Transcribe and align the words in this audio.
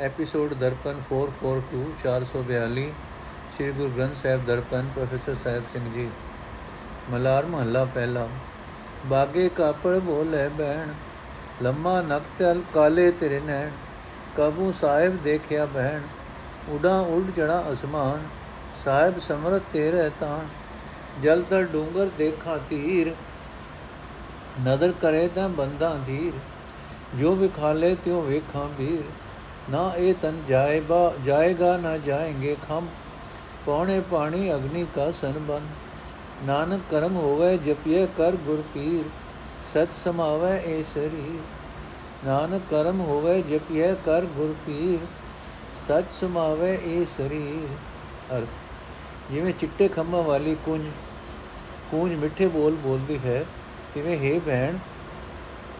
Episode 0.00 0.52
Darpan 0.54 1.00
442 1.08 1.80
442 2.02 2.84
Sri 3.56 3.70
Guru 3.72 3.90
Granth 3.90 4.14
Sahib 4.16 4.44
Darpan, 4.46 4.88
professor 4.94 5.34
Sahib 5.34 5.64
Singh 5.72 5.90
ji. 5.92 6.08
Malar 7.10 7.46
ਮਹੱਲਾ 7.46 7.84
ਪਹਿਲਾ। 7.84 8.28
ਬਾਗੇ 9.06 9.48
ਕਾਪੜ 9.48 9.96
ਬੋਲੇ 9.98 10.48
ਬਹਿਣ, 10.48 10.92
ਲੰਮਾ 11.62 12.00
ਨਕਤਲ 12.02 12.62
ਕਾਲੇ 12.74 13.10
ਤੇਰੇ 13.10 13.40
ਨੈਣ, 13.40 13.70
ਕਬੂ 14.36 14.72
ਸਾਹਿਬ 14.72 15.22
ਦੇਖਿਆ 15.22 15.66
ਬਹਿਣ, 15.66 16.02
ਉਡਾ 16.68 16.98
ਉਡ 17.00 17.30
ਚੜਾ 17.30 17.64
ਅਸਮਾਨ, 17.72 18.26
ਸਾਹਿਬ 18.84 19.18
ਸਮਰਤ 19.18 19.62
ਤੇਰੇ 19.72 20.10
ਤਾਂ 20.20 20.38
ਜਲ 21.22 21.42
ਤਲ 21.42 21.64
ਡੂੰਗਰ 21.64 22.10
ਦੇਖਾਂ 22.18 22.58
ਤੀਰ, 22.68 23.14
ਨਦਰ 24.60 24.92
ਕਰੇ 24.92 25.28
ਤਾਂ 25.28 25.48
ਬੰਦਾ 25.48 25.96
ਧੀਰ 26.06 26.32
ਜੋ 27.16 27.34
ਵਿਖਾਲੇ 27.34 27.94
ਤਿਉ 27.94 28.20
ਵੇਖਾਂ 28.22 28.68
ਵੀਰ। 28.78 29.04
ਨਾ 29.70 29.92
ਇਹ 29.98 30.14
ਤਨ 30.22 30.42
ਜਾਏਗਾ 30.48 31.12
ਜਾਏਗਾ 31.24 31.76
ਨਾ 31.76 31.96
ਜਾਏਂਗੇ 31.96 32.56
ਖਮ 32.68 32.86
ਪੌਣੇ 33.66 34.00
ਪਾਣੀ 34.00 34.54
ਅਗਨੀ 34.54 34.86
ਕਾ 34.94 35.10
ਸੰਬੰਧ 35.10 36.46
ਨਾਨਕ 36.46 36.80
ਕਰਮ 36.90 37.16
ਹੋਵੇ, 37.16 37.56
ਜਪਿਏ 37.56 38.06
ਕਰ 38.18 38.36
ਗੁਰ 38.36 38.62
ਪੀਰ। 38.74 39.04
ਸਤ 39.72 39.92
ਸਮਾਵੇ 39.92 40.52
ਏ 40.66 40.82
ਸਰੀਰ। 40.82 41.40
ਨਾਨਕ 42.26 42.62
ਕਰਮ 42.70 43.00
ਹੋਵੇ, 43.00 43.42
ਜਪਿਏ 43.42 43.94
ਕਰ 44.06 44.24
ਗੁਰ 44.24 44.54
ਪੀਰ। 44.66 45.06
ਸਤ 45.86 46.12
ਸਮਾਵੇ 46.12 46.78
ਏ 46.84 47.04
ਸਰੀਰ। 47.04 47.76
ਅਰਥ, 48.38 48.60
ਜਿਵੇਂ 49.32 49.52
ਚਿੱਟੇ 49.52 49.88
ਖੰਭਾਂ 49.88 50.22
ਵਾਲੀ 50.22 50.56
ਕੁੰਜ 50.66 50.82
ਕੁੰਜ 51.90 52.14
ਮਿੱਠੇ 52.14 52.46
ਬੋਲ 52.48 52.74
ਬੋਲਦੀ 52.74 53.18
ਹੈ, 53.24 53.44
ਤਿਵੇਂ, 53.94 54.18
ਹੈ 54.18 54.38
ਭੈਣ, 54.40 54.78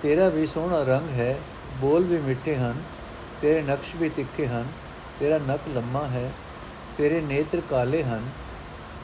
ਤੇਰਾ 0.02 0.28
ਵੀ 0.28 0.46
ਸੋਹਣਾ 0.46 0.82
ਰੰਗ 0.82 1.10
ਹੈ, 1.10 1.36
ਬੋਲ 1.80 2.04
ਵੀ 2.04 2.18
ਮਿੱਠੇ 2.18 2.54
ਹਨ। 2.56 2.74
ਤੇਰੇ 3.42 3.62
ਨਕਸ਼ 3.62 3.96
ਵੀ 3.96 4.08
ਤਿੱਖੇ 4.08 4.46
ਹਨ, 4.46 4.66
ਤੇਰਾ 5.20 5.38
ਨਕ 5.38 5.60
ਲੰਮਾ 5.74 6.06
ਹੈ, 6.06 6.32
ਤੇਰੇ 6.98 7.20
ਨੇਤਰ 7.20 7.62
ਕਾਲੇ 7.70 8.02
ਹਨ। 8.02 8.22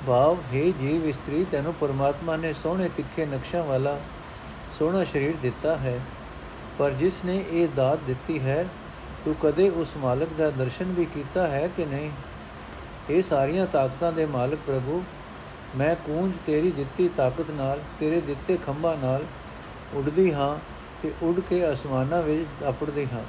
ਭਾਵ, 0.06 0.36
ਹੈ 0.54 0.60
ਜੀਵ, 0.60 1.06
ਇਸਤਰੀ, 1.06 1.44
ਤੈਨੂੰ 1.44 1.74
ਪਰਮਾਤਮਾ 1.74 2.36
ਨੇ 2.36 2.52
ਸੋਹਣੇ 2.52 2.88
ਤਿੱਖੇ 2.88 3.26
ਨਕਸ਼ਾਂ 3.26 3.64
ਵਾਲਾ 3.64 4.00
ਸੋਹਣਾ 4.78 5.04
ਸਰੀਰ 5.04 5.36
ਦਿੱਤਾ 5.42 5.76
ਹੈ। 5.76 6.00
ਪਰ 6.78 6.90
ਜਿਸ 6.90 7.24
ਨੇ 7.24 7.44
ਇਹ 7.50 7.68
ਦਾਤ 7.68 7.98
ਦਿੱਤੀ 7.98 8.40
ਹੈ, 8.40 8.66
ਤੂੰ 9.24 9.34
ਕਦੇ 9.42 9.68
ਉਸ 9.68 9.96
ਮਾਲਕ 9.96 10.28
ਦਾ 10.38 10.50
ਦਰਸ਼ਨ 10.50 10.84
ਵੀ 10.84 11.04
ਕੀਤਾ 11.04 11.46
ਹੈ 11.46 11.68
ਕਿ 11.68 11.86
ਨਹੀਂ? 11.86 12.10
ਇਹ 13.10 13.22
ਸਾਰੀਆਂ 13.22 13.66
ਤਾਕਤਾਂ 13.66 14.12
ਦੇ 14.12 14.26
ਮਾਲਕ 14.26 14.58
ਪ੍ਰਭੂ, 14.66 15.04
ਮੈਂ 15.76 15.94
ਕੂੰਜ 15.94 16.34
ਤੇਰੀ 16.46 16.70
ਦਿੱਤੀ 16.70 17.08
ਤਾਕਤ 17.08 17.50
ਨਾਲ, 17.50 17.80
ਤੇਰੇ 18.00 18.20
ਦਿੱਤੇ 18.20 18.58
ਖੰਭਾਂ 18.66 18.96
ਨਾਲ 18.96 19.24
ਉੱਡਦੀ 19.94 20.32
ਹਾਂ 20.32 20.58
ਤੇ 21.02 21.12
ਉੱਡ 21.22 21.40
ਕੇ 21.40 21.72
ਅਸਮਾਨਾਂ 21.72 22.22
ਵਿੱਚ 22.22 22.64
ਆਪੜਦੀ 22.64 23.06
ਹਾਂ। 23.12 23.24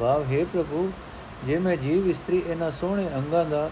ਭਾਵ, 0.00 0.24
ਹੈ 0.24 0.44
ਪ੍ਰਭੂ, 0.44 0.90
ਜੇ 1.46 1.58
ਮੈਂ 1.58 1.76
ਜੀਵ 1.76 2.08
ਇਸਤਰੀ 2.08 2.42
ਇਹਨਾਂ 2.46 2.70
ਸੋਹਣੇ 2.70 3.08
ਅੰਗਾਂ 3.16 3.44
ਦਾ 3.44 3.70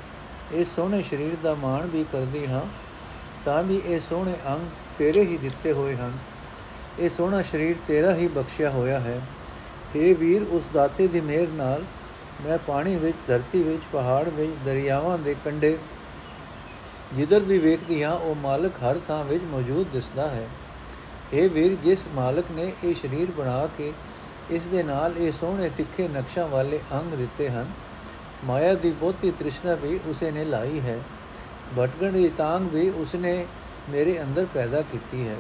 ਇਸ 0.53 0.75
ਸੋਹਣੇ 0.75 1.03
ਸਰੀਰ 1.03 1.37
ਦਾ 1.43 1.55
ਮਾਣ 1.55 1.87
ਵੀ 1.87 2.05
ਕਰਦੀ 2.12 2.47
ਹਾਂ, 2.47 2.62
ਤਾਂ 3.45 3.62
ਵੀ 3.62 3.81
ਇਹ 3.87 4.01
ਸੋਹਣੇ 4.01 4.34
ਅੰਗ 4.49 4.69
ਤੇਰੇ 4.99 5.23
ਹੀ 5.23 5.37
ਦਿੱਤੇ 5.37 5.73
ਹੋਏ 5.73 5.95
ਹਨ। 5.97 6.19
ਇਹ 6.99 7.11
ਸੋਹਣਾ 7.11 7.43
ਸਰੀਰ 7.43 7.77
ਤੇਰਾ 7.87 8.15
ਹੀ 8.15 8.29
ਬਖਸ਼ਿਆ 8.29 8.71
ਹੋਇਆ 8.71 8.99
ਹੈ। 9.01 9.21
हे 9.95 10.15
ਵੀਰ, 10.19 10.43
ਉਸ 10.43 10.69
ਦਾਤੇ 10.73 11.06
ਦੀ 11.06 11.21
ਮਿਹਰ 11.21 11.49
ਨਾਲ 11.49 11.84
ਮੈਂ 12.45 12.59
ਪਾਣੀ 12.59 12.97
ਵਿੱਚ, 12.97 13.17
ਧਰਤੀ 13.27 13.62
ਵਿੱਚ, 13.62 13.83
ਪਹਾੜ 13.93 14.29
ਵਿੱਚ, 14.29 14.53
ਦਰਿਆਵਾਂ 14.65 15.19
ਦੇ 15.19 15.34
ਕੰਢੇ 15.45 15.77
ਜਿੱਧਰ 17.15 17.41
ਵੀ 17.41 17.59
ਵੇਖਦੀ 17.59 18.03
ਹਾਂ, 18.03 18.12
ਉਹ 18.12 18.34
ਮਾਲਕ 18.34 18.83
ਹਰ 18.83 18.99
ਥਾਂ 19.09 19.25
ਵਿੱਚ 19.25 19.45
ਮੌਜੂਦ 19.45 19.87
ਦਿਸਦਾ 19.93 20.29
ਹੈ। 20.29 20.49
ਇਹ 21.33 21.49
ਵੀਰ, 21.51 21.75
ਜਿਸ 21.75 22.06
ਮਾਲਕ 22.15 22.51
ਨੇ 22.51 22.73
ਇਹ 22.84 22.95
ਸਰੀਰ 22.95 23.31
ਬਣਾ 23.31 23.67
ਕੇ 23.79 23.93
ਇਸ 24.50 24.66
ਦੇ 24.66 24.82
ਨਾਲ 24.82 25.14
ਇਹ 25.18 25.32
ਸੋਹਣੇ 25.32 25.68
ਤਿੱਖੇ 25.68 26.08
ਨਕਸ਼ਾਂ 26.08 26.48
ਵਾਲੇ 26.48 26.80
ਅੰਗ 26.92 27.12
ਦਿੱਤੇ 27.12 27.48
ਹਨ। 27.48 27.66
ਮਾਇਆ 28.44 28.74
ਦੀ 28.74 28.92
ਬਹੁਤੀ 28.92 29.30
ਤ੍ਰਿਸ਼ਨਾ 29.30 29.74
ਵੀ 29.74 30.00
ਉਸੇ 30.06 30.30
ਨੇ 30.30 30.44
ਲਾਈ 30.44 30.80
ਹੈ। 30.80 30.98
ਭਟਕਣ 31.78 32.12
ਦੀ 32.12 32.28
ਤਾਂਗ 32.28 32.62
ਵੀ 32.62 32.88
ਉਸਨੇ 32.91 33.46
ਮੇਰੇ 33.88 34.22
ਅੰਦਰ 34.22 34.47
ਪੈਦਾ 34.54 34.82
ਕੀਤੀ 34.82 35.28
ਹੈ। 35.28 35.37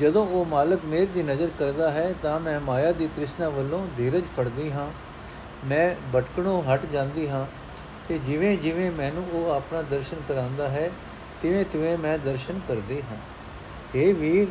ਜਦੋਂ 0.00 0.26
ਉਹ 0.26 0.44
ਮਾਲਕ 0.44 0.84
ਮੇਰ 0.84 1.06
ਦੀ 1.06 1.22
ਨਜ਼ਰ 1.22 1.50
ਕਰਦਾ 1.58 1.90
ਹੈ 1.90 2.14
ਤਾਂ 2.22 2.40
ਮੈਂ 2.40 2.60
ਮਾਇਆ 2.60 2.92
ਦੀ 2.92 3.06
ਤ੍ਰਿਸ਼ਨਾ 3.06 3.48
ਵੱਲੋਂ 3.48 3.86
ਧੀਰਜ 3.96 4.22
ਫੜਦੀ 4.36 4.70
ਹਾਂ। 4.72 4.90
ਮੈਂ 5.64 5.94
ਭਟਕਣੋਂ 6.14 6.62
ਹਟ 6.62 6.86
ਜਾਂਦੀ 6.86 7.28
ਹਾਂ 7.28 7.46
ਤੇ 8.08 8.18
ਜਿਵੇਂ 8.18 8.58
ਜਿਵੇਂ 8.58 8.90
ਮੈਨੂੰ 8.90 9.24
ਉਹ 9.32 9.50
ਆਪਣਾ 9.50 9.82
ਦਰਸ਼ਨ 9.82 10.16
ਕਰਾਂਦਾ 10.28 10.68
ਹੈ, 10.68 10.90
ਤਿਵੇਂ 11.42 11.64
ਤਿਵੇਂ 11.64 11.98
ਮੈਂ 11.98 12.18
ਦਰਸ਼ਨ 12.18 12.60
ਕਰਦੀ 12.68 13.02
ਹਾਂ। 13.02 13.16
ਇਹ 13.94 14.14
ਵੀਰ, 14.14 14.48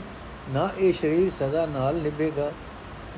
ਨਾ 0.50 0.70
ਇਹ 0.78 0.94
ਸਰੀਰ 0.94 1.30
ਸਦਾ 1.30 1.66
ਨਾਲ 1.66 1.96
ਨਿਭੇਗਾ। 1.96 2.52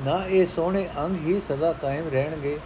ਨਾ 0.00 0.26
ਇਹ 0.26 0.46
ਸੋਹਣੇ 0.46 0.88
ਅੰਗ 0.98 1.16
ਹੀ 1.16 1.40
ਸਦਾ 1.40 1.72
ਕਾਇਮ 1.72 2.08
ਰਹਿਣਗੇ। 2.08 2.58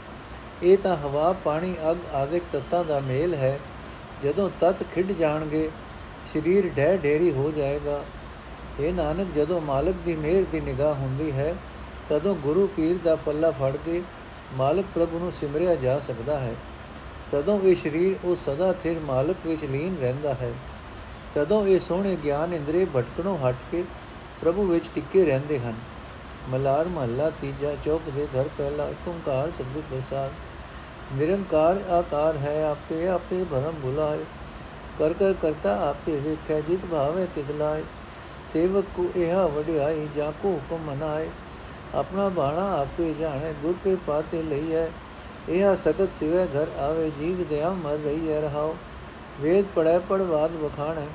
ਇਹ 0.63 0.79
ਤਾਂ 0.79 0.97
ਹਵਾ, 0.97 1.33
ਪਾਣੀ, 1.33 1.75
ਅਗ 1.91 1.97
ਆਦਿਕ 2.15 2.43
ਤੱਤਾਂ 2.53 2.85
ਦਾ 2.85 3.01
ਮੇਲ 3.01 3.35
ਹੈ। 3.35 3.59
ਜਦੋਂ 4.25 4.51
ਤਤ 4.61 4.83
ਖਿੰਡ 4.95 5.13
ਜਾਣਗੇ, 5.13 5.71
ਸਰੀਰ 6.35 6.71
ਢਹਿ 6.77 6.99
ਢੇਰੀ 6.99 7.33
ਹੋ 7.33 7.51
ਜਾਏਗਾ। 7.51 8.05
ਇਹ 8.81 8.93
ਨਾਨਕ, 8.93 9.29
ਜਦੋਂ 9.35 9.61
ਮਾਲਕ 9.61 9.95
ਦੀ 10.05 10.17
ਮਿਹਰ 10.17 10.45
ਦੀ 10.53 10.61
ਨਿਗਾਹ 10.61 10.95
ਹੁੰਦੀ 10.95 11.33
ਹੈ, 11.33 11.55
ਤਦੋਂ 12.09 12.35
ਗੁਰੂ 12.35 12.67
ਪੀਰ 12.67 12.99
ਦਾ 13.05 13.17
ਪੱਲਾ 13.17 13.51
ਫੜ 13.51 13.77
ਕੇ 13.77 14.03
ਮਾਲਕ 14.55 14.85
ਪ੍ਰਭੂ 14.95 15.19
ਨੂੰ 15.19 15.33
ਸਿਮਰਿਆ 15.33 15.75
ਜਾ 15.75 15.99
ਸਕਦਾ 15.99 16.39
ਹੈ। 16.39 16.55
ਤਦੋਂ 17.31 17.61
ਇਹ 17.61 17.77
ਸਰੀਰ 17.77 18.17
ਉਹ 18.25 18.37
ਸਦਾ 18.37 18.73
ਥਿਰ 18.73 19.01
ਮਾਲਕ 19.01 19.37
ਵਿੱਚ 19.47 19.65
ਲੀਨ 19.65 19.97
ਰਹਿੰਦਾ 20.01 20.35
ਹੈ। 20.35 20.53
ਤਦੋਂ 21.35 21.67
ਇਹ 21.67 21.81
ਸੋਹਣੇ 21.81 22.17
ਗਿਆਨ 22.25 22.55
ਇੰਦਰੀ 22.55 22.85
ਭਟਕਣੋਂ 22.85 23.39
ਹਟ 23.39 23.55
ਕੇ 23.71 23.85
ਪ੍ਰਭੂ 24.41 24.65
ਵਿੱਚ 24.65 24.85
ਟਿੱਕੇ 24.95 25.25
ਰਹਿੰਦੇ 25.25 25.59
ਹਨ। 25.59 25.75
ਮਲਾਰ 26.49 26.89
ਮਹੱਲਾ 26.89 27.31
ਤੀਜਾ 27.41 27.75
ਚੌਕ 27.77 28.09
ਦੇ 28.11 28.27
ਘਰ 28.29 28.49
ਪਹਿਲਾ 28.49 28.89
ਓੰਕਾਰ 29.07 29.51
ਸਤਿਗੁਰ 29.51 29.83
ਪ੍ਰਸਾਦ 29.83 30.33
ਨਿਰੰਕਾਰ 31.13 31.79
ਆਕਾਰ 31.91 32.37
ਹੈ 32.37 32.63
ਆਪੇ 32.65 33.07
ਆਪੇ 33.09 33.43
ਭਰਮ 33.45 33.81
ਭੁਲਾਏ 33.83 34.25
ਕਰ 34.99 35.13
ਕਰ 35.13 35.33
ਕਰਤਾ 35.33 35.75
ਆਪੇ 35.81 36.19
ਵੇਖੈ 36.21 36.61
ਜਿਤ 36.61 36.87
ਭਾਵੇ 36.87 37.27
ਤਿਤ 37.35 37.51
ਲਾਏ 37.51 37.83
ਸੇਵਕ 38.45 38.85
ਕੋ 38.95 39.09
ਇਹਾ 39.17 39.47
ਵਡਿਆਈ 39.47 40.09
ਜਾ 40.09 40.31
ਕੋ 40.33 40.51
ਹੁਕਮ 40.51 40.85
ਮਨਾਏ 40.85 41.29
ਆਪਣਾ 41.95 42.29
ਬਾਣਾ 42.29 42.71
ਆਪੇ 42.73 43.13
ਜਾਣੇ 43.15 43.53
ਗੁਰ 43.63 43.75
ਕੇ 43.85 43.97
ਪਾਤੇ 44.07 44.43
ਲਈਐ 44.43 44.87
ਇਹਾ 45.49 45.75
ਸਗਤ 45.75 46.11
ਸਿਵੇ 46.11 46.47
ਘਰ 46.49 46.69
ਆਵੇ 46.81 47.11
ਜੀਵ 47.11 47.45
ਦਿਆ 47.45 47.71
ਮਰ 47.75 47.99
ਰਹੀ 47.99 48.31
ਹੈ 48.31 48.41
ਰਹਾਓ 48.41 48.77
ਵੇਦ 49.41 49.67
ਪੜੈ 49.67 49.99
ਪੜਵਾਦ 50.01 50.57
ਵਖਾਣੈ 50.57 51.07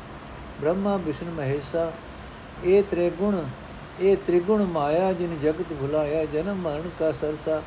ਬ੍ਰਹਮਾ 0.59 0.96
ਵਿਸ਼ਨ 0.97 1.30
ਮਹੇਸ਼ਾ 1.31 1.91
ਇਹ 2.64 2.84
ਤ੍ਰਿਗੁਣ 2.84 3.41
ਇਹ 4.00 4.18
ਤ੍ਰਿਗੁਣ 4.18 4.66
ਮਾਇਆ 4.66 5.13
ਜਿਨ 5.13 5.40
ਜਗਤ 5.40 5.74
ਭੁਲਾਇਆ, 5.74 6.25
ਜਨਮ 6.25 6.56
ਮਰਨ 6.56 6.90
ਕਾ 7.00 7.12
ਸਰਸਾ। 7.12 7.62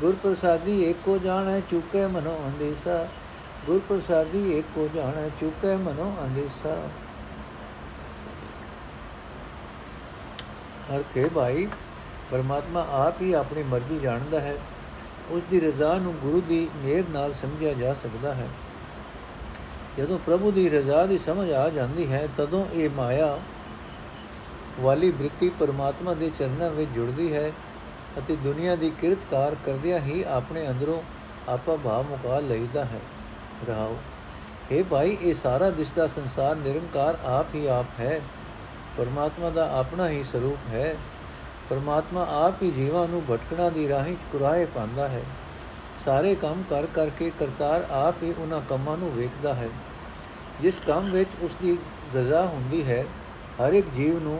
ਗੁਰ 0.00 0.14
ਪ੍ਰਸਾਦੀ 0.14 0.82
ਏਕੋ 0.84 1.18
ਜਾਣੈ, 1.18 1.60
ਚੁਕੇ 1.60 2.06
ਮਨੋ 2.06 2.38
ਅੰਦੇਸਾ। 2.46 3.08
ਗੁਰ 3.66 3.80
ਪ੍ਰਸਾਦੀ 3.88 4.58
ਏਕੋ 4.58 4.88
ਜਾਣੈ, 4.94 5.28
ਚੁਕੇ 5.40 5.76
ਮਨੋ 5.76 6.16
ਅੰਦੇਸਾ। 6.24 6.88
ਅਰਥ 10.96 11.16
ਹੈ 11.16 11.28
ਭਾਈ, 11.28 11.68
ਪਰਮਾਤਮਾ 12.30 12.86
ਆਪ 12.90 13.22
ਹੀ 13.22 13.32
ਆਪਣੀ 13.32 13.62
ਮਰਜ਼ੀ 13.62 13.98
ਜਾਣਦਾ 13.98 14.40
ਹੈ। 14.40 14.56
ਉਸ 15.30 15.42
ਦੀ 15.50 15.60
ਰਜ਼ਾ 15.60 15.94
ਨੂੰ 15.94 16.14
ਗੁਰੂ 16.14 16.40
ਦੀ 16.40 16.70
ਮਿਹਰ 16.76 17.04
ਨਾਲ 17.10 17.32
ਸਮਝਿਆ 17.32 17.72
ਜਾ 17.72 17.94
ਸਕਦਾ 17.94 18.34
ਹੈ। 18.34 18.48
ਜਦੋਂ 19.98 20.18
ਪ੍ਰਭੂ 20.18 20.50
ਦੀ 20.50 20.70
ਰਜ਼ਾ 20.70 21.06
ਦੀ 21.06 21.18
ਸਮਝ 21.18 21.52
ਆ 21.52 21.68
ਜਾਂਦੀ 21.68 22.12
ਹੈ, 22.12 22.28
ਤਦੋਂ 22.36 22.66
ਇਹ 22.66 22.90
ਮਾਇਆ 22.90 23.38
ਵਾਲੀ 24.80 25.10
ਬ੍ਰਿਤੀ 25.10 25.48
ਪਰਮਾਤਮਾ 25.50 26.14
ਦੇ 26.14 26.30
ਚਰਨਾਂ 26.30 26.70
ਵਿੱਚ 26.70 26.90
ਜੁੜਦੀ 26.90 27.32
ਹੈ 27.34 27.52
ਅਤੇ 28.18 28.36
ਦੁਨੀਆ 28.36 28.76
ਦੀ 28.76 28.90
ਕਿਰਤਕਾਰ 28.90 29.54
ਕਰਦਿਆਂ 29.54 29.98
ਹੀ 29.98 30.22
ਆਪਣੇ 30.22 30.68
ਅੰਦਰੋਂ 30.70 31.02
ਆਪਾ 31.48 31.76
ਭਾਵ 31.76 32.06
ਮੁਕਾ 32.06 32.40
ਲਈਦਾ 32.40 32.84
ਹੈ। 32.84 33.00
ਰਹਾਓ 33.60 33.96
ਇਹ 34.70 34.84
ਭਾਈ, 34.84 35.16
ਇਹ 35.22 35.34
ਸਾਰਾ 35.34 35.70
ਦਿਸਦਾ 35.70 36.06
ਸੰਸਾਰ 36.06 36.56
ਨਿਰੰਕਾਰ 36.56 37.18
ਆਪ 37.24 37.54
ਹੀ 37.54 37.66
ਆਪ 37.66 37.86
ਹੈ। 38.00 38.20
ਪਰਮਾਤਮਾ 38.96 39.50
ਦਾ 39.50 39.68
ਆਪਣਾ 39.70 40.08
ਹੀ 40.08 40.22
ਸਰੂਪ 40.24 40.68
ਹੈ। 40.68 40.94
ਪਰਮਾਤਮਾ 41.70 42.26
ਆਪ 42.46 42.62
ਹੀ 42.62 42.70
ਜੀਵਾਂ 42.70 43.08
ਨੂੰ 43.08 43.22
ਭਟਕਣਾ 43.30 43.68
ਦੀ 43.70 43.88
ਰਾਹੀਂ 43.88 44.16
ਚੁਰਾਏ 44.32 44.64
ਪਾਉਂਦਾ 44.66 45.08
ਹੈ। 45.08 45.22
ਸਾਰੇ 45.96 46.34
ਕੰਮ 46.34 46.62
ਕਰ 46.62 46.86
ਕਰਕੇ 46.86 47.30
ਕਰਤਾਰ 47.30 47.86
ਆਪ 47.90 48.22
ਹੀ 48.22 48.32
ਉਹਨਾਂ 48.32 48.60
ਕੰਮਾਂ 48.60 48.96
ਨੂੰ 48.98 49.10
ਵੇਖਦਾ 49.12 49.54
ਹੈ। 49.54 49.68
ਜਿਸ 50.60 50.78
ਕੰਮ 50.78 51.10
ਵਿੱਚ 51.10 51.28
ਉਸ 51.40 51.56
ਦੀ 51.62 51.76
ਰਜ਼ਾ 52.14 52.46
ਹੁੰਦੀ 52.46 52.84
ਹੈ, 52.84 53.04
ਹਰ 53.58 53.72
ਇੱਕ 53.72 53.88
ਜੀਵ 53.88 54.18
ਨੂੰ 54.18 54.38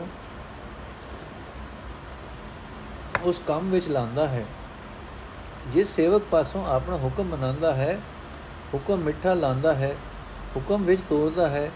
ਉਸ 3.23 3.41
ਕੰਮ 3.47 3.69
ਵਿੱਚ 3.71 3.87
ਲਾਂਦਾ 3.87 4.27
ਹੈ, 4.27 4.45
ਜਿਸ 5.71 5.95
ਸੇਵਕ 5.95 6.21
ਪਾਸੋਂ 6.31 6.65
ਆਪਣਾ 6.65 6.97
ਹੁਕਮ 6.97 7.23
ਮਨਾਉਂਦਾ 7.23 7.73
ਹੈ, 7.75 7.99
ਹੁਕਮ 8.73 8.97
ਮਿੱਠਾ 8.97 9.33
ਲਾਂਦਾ 9.33 9.73
ਹੈ, 9.73 9.95
ਹੁਕਮ 10.55 10.83
ਵਿੱਚ 10.83 11.01
ਤੋਰਦਾ 11.09 11.47
ਹੈ, 11.47 11.71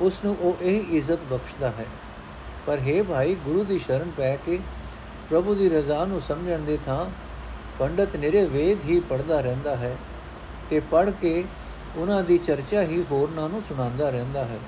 ਉਸ 0.00 0.20
ਨੂੰ 0.24 0.36
ਉਹ 0.40 0.62
ਇਹ 0.62 0.96
ਇੱਜ਼ਤ 0.96 1.18
ਬਖਸ਼ਦਾ 1.30 1.68
ਹੈ। 1.68 1.86
ਪਰ 2.66 2.78
हे 2.78 3.04
ਭਾਈ, 3.04 3.34
ਗੁਰੂ 3.34 3.64
ਦੀ 3.64 3.78
ਸ਼ਰਨ 3.78 4.10
ਪੈ 4.10 4.36
ਕੇ 4.36 4.58
ਪ੍ਰਭੂ 5.28 5.54
ਦੀ 5.54 5.68
ਰਜ਼ਾ 5.68 6.04
ਨੂੰ 6.04 6.20
ਸਮਝਣ 6.20 6.58
ਦੇ 6.58 6.78
ਥਾਂ 6.86 7.04
ਪੰਡਤ 7.78 8.16
ਨਿਰੇ 8.16 8.44
ਵੇਦ 8.44 8.84
ਹੀ 8.84 9.00
ਪੜਦਾ 9.00 9.40
ਰਹਿੰਦਾ 9.40 9.76
ਹੈ 9.76 9.96
ਤੇ 10.70 10.80
ਪੜ 10.80 11.10
ਕੇ 11.10 11.44
ਉਹਨਾਂ 11.96 12.22
ਦੀ 12.22 12.38
ਚਰਚਾ 12.38 12.82
ਹੀ 12.82 13.04
ਹੋਰਨਾਂ 13.10 13.48
ਨੂੰ 13.48 13.62
ਸੁਣਾਉਂਦਾ 13.68 14.10
ਰਹਿੰਦਾ 14.10 14.44
ਹੈ। 14.44 14.58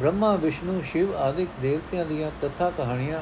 ਬ੍ਰਹਮਾ, 0.00 0.34
ਵਿਸ਼ਨੂੰ, 0.36 0.82
ਸ਼ਿਵ 0.84 1.16
ਆਦਿਕ 1.16 1.48
ਦੇਵਤਿਆਂ 1.62 2.04
ਦੀਆਂ 2.04 2.30
ਕਥਾ 2.42 2.70
ਕਹਾਣੀਆਂ 2.70 3.20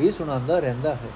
ਹੀ 0.00 0.10
ਸੁਣਾਉਂਦਾ 0.10 0.58
ਰਹਿੰਦਾ 0.58 0.94
ਹੈ। 0.94 1.10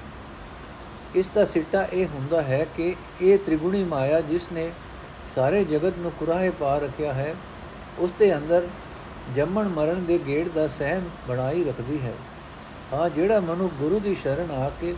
ਇਸ 1.15 1.29
ਦਾ 1.29 1.45
ਸਿੱਟਾ 1.45 1.83
ਇਹ 1.83 2.07
ਹੁੰਦਾ 2.07 2.41
ਹੈ 2.41 2.65
ਕਿ 2.75 2.95
ਇਹ 3.21 3.37
ਤ੍ਰਿਗੁਣੀ 3.37 3.83
ਮਾਇਆ 3.83 4.21
ਜਿਸ 4.21 4.51
ਨੇ 4.51 4.71
ਸਾਰੇ 5.35 5.63
ਜਗਤ 5.63 5.97
ਨੂੰ 5.97 6.11
ਕੁਰਾਹੇ 6.11 6.49
ਪਾ 6.49 6.77
ਰੱਖਿਆ 6.77 7.13
ਹੈ, 7.13 7.35
ਉਸ 7.99 8.13
ਦੇ 8.19 8.35
ਅੰਦਰ 8.37 8.67
ਜੰਮਣ 9.35 9.67
ਮਰਨ 9.67 10.05
ਦੇ 10.05 10.19
ਗੇੜ 10.27 10.49
ਦਾ 10.49 10.67
ਸਹਿਮ 10.67 11.09
ਬਣਾਈ 11.27 11.63
ਰੱਖਦੀ 11.63 11.99
ਹੈ। 12.01 12.13
ਹਾਂ, 12.93 13.09
ਜਿਹੜਾ 13.09 13.39
ਮਨੁ 13.39 13.69
ਗੁਰੂ 13.69 13.99
ਦੀ 13.99 14.15
ਸ਼ਰਨ 14.15 14.51
ਆ 14.51 14.69
ਕੇ 14.81 14.93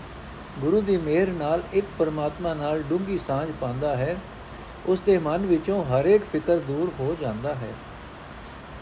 ਗੁਰੂ 0.60 0.82
ਦੀ 0.82 0.98
ਮਿਹਰ 0.98 1.28
ਨਾਲ 1.28 1.64
ਇੱਕ 1.74 1.88
ਪਰਮਾਤਮਾ 2.00 2.54
ਨਾਲ 2.54 2.84
ਡੂੰਗੀ 2.84 3.18
ਸਾਂਝ 3.18 3.52
ਪਾਉਂਦਾ 3.62 3.96
ਹੈ, 3.96 4.16
ਉਸ 4.86 5.02
ਦੇ 5.02 5.18
ਮਨ 5.18 5.46
ਵਿੱਚੋਂ 5.46 5.84
ਹਰ 5.86 6.06
ਇੱਕ 6.06 6.24
ਫਿਕਰ 6.24 6.58
ਦੂਰ 6.58 6.92
ਹੋ 7.00 7.16
ਜਾਂਦਾ 7.22 7.54
ਹੈ। 7.56 7.74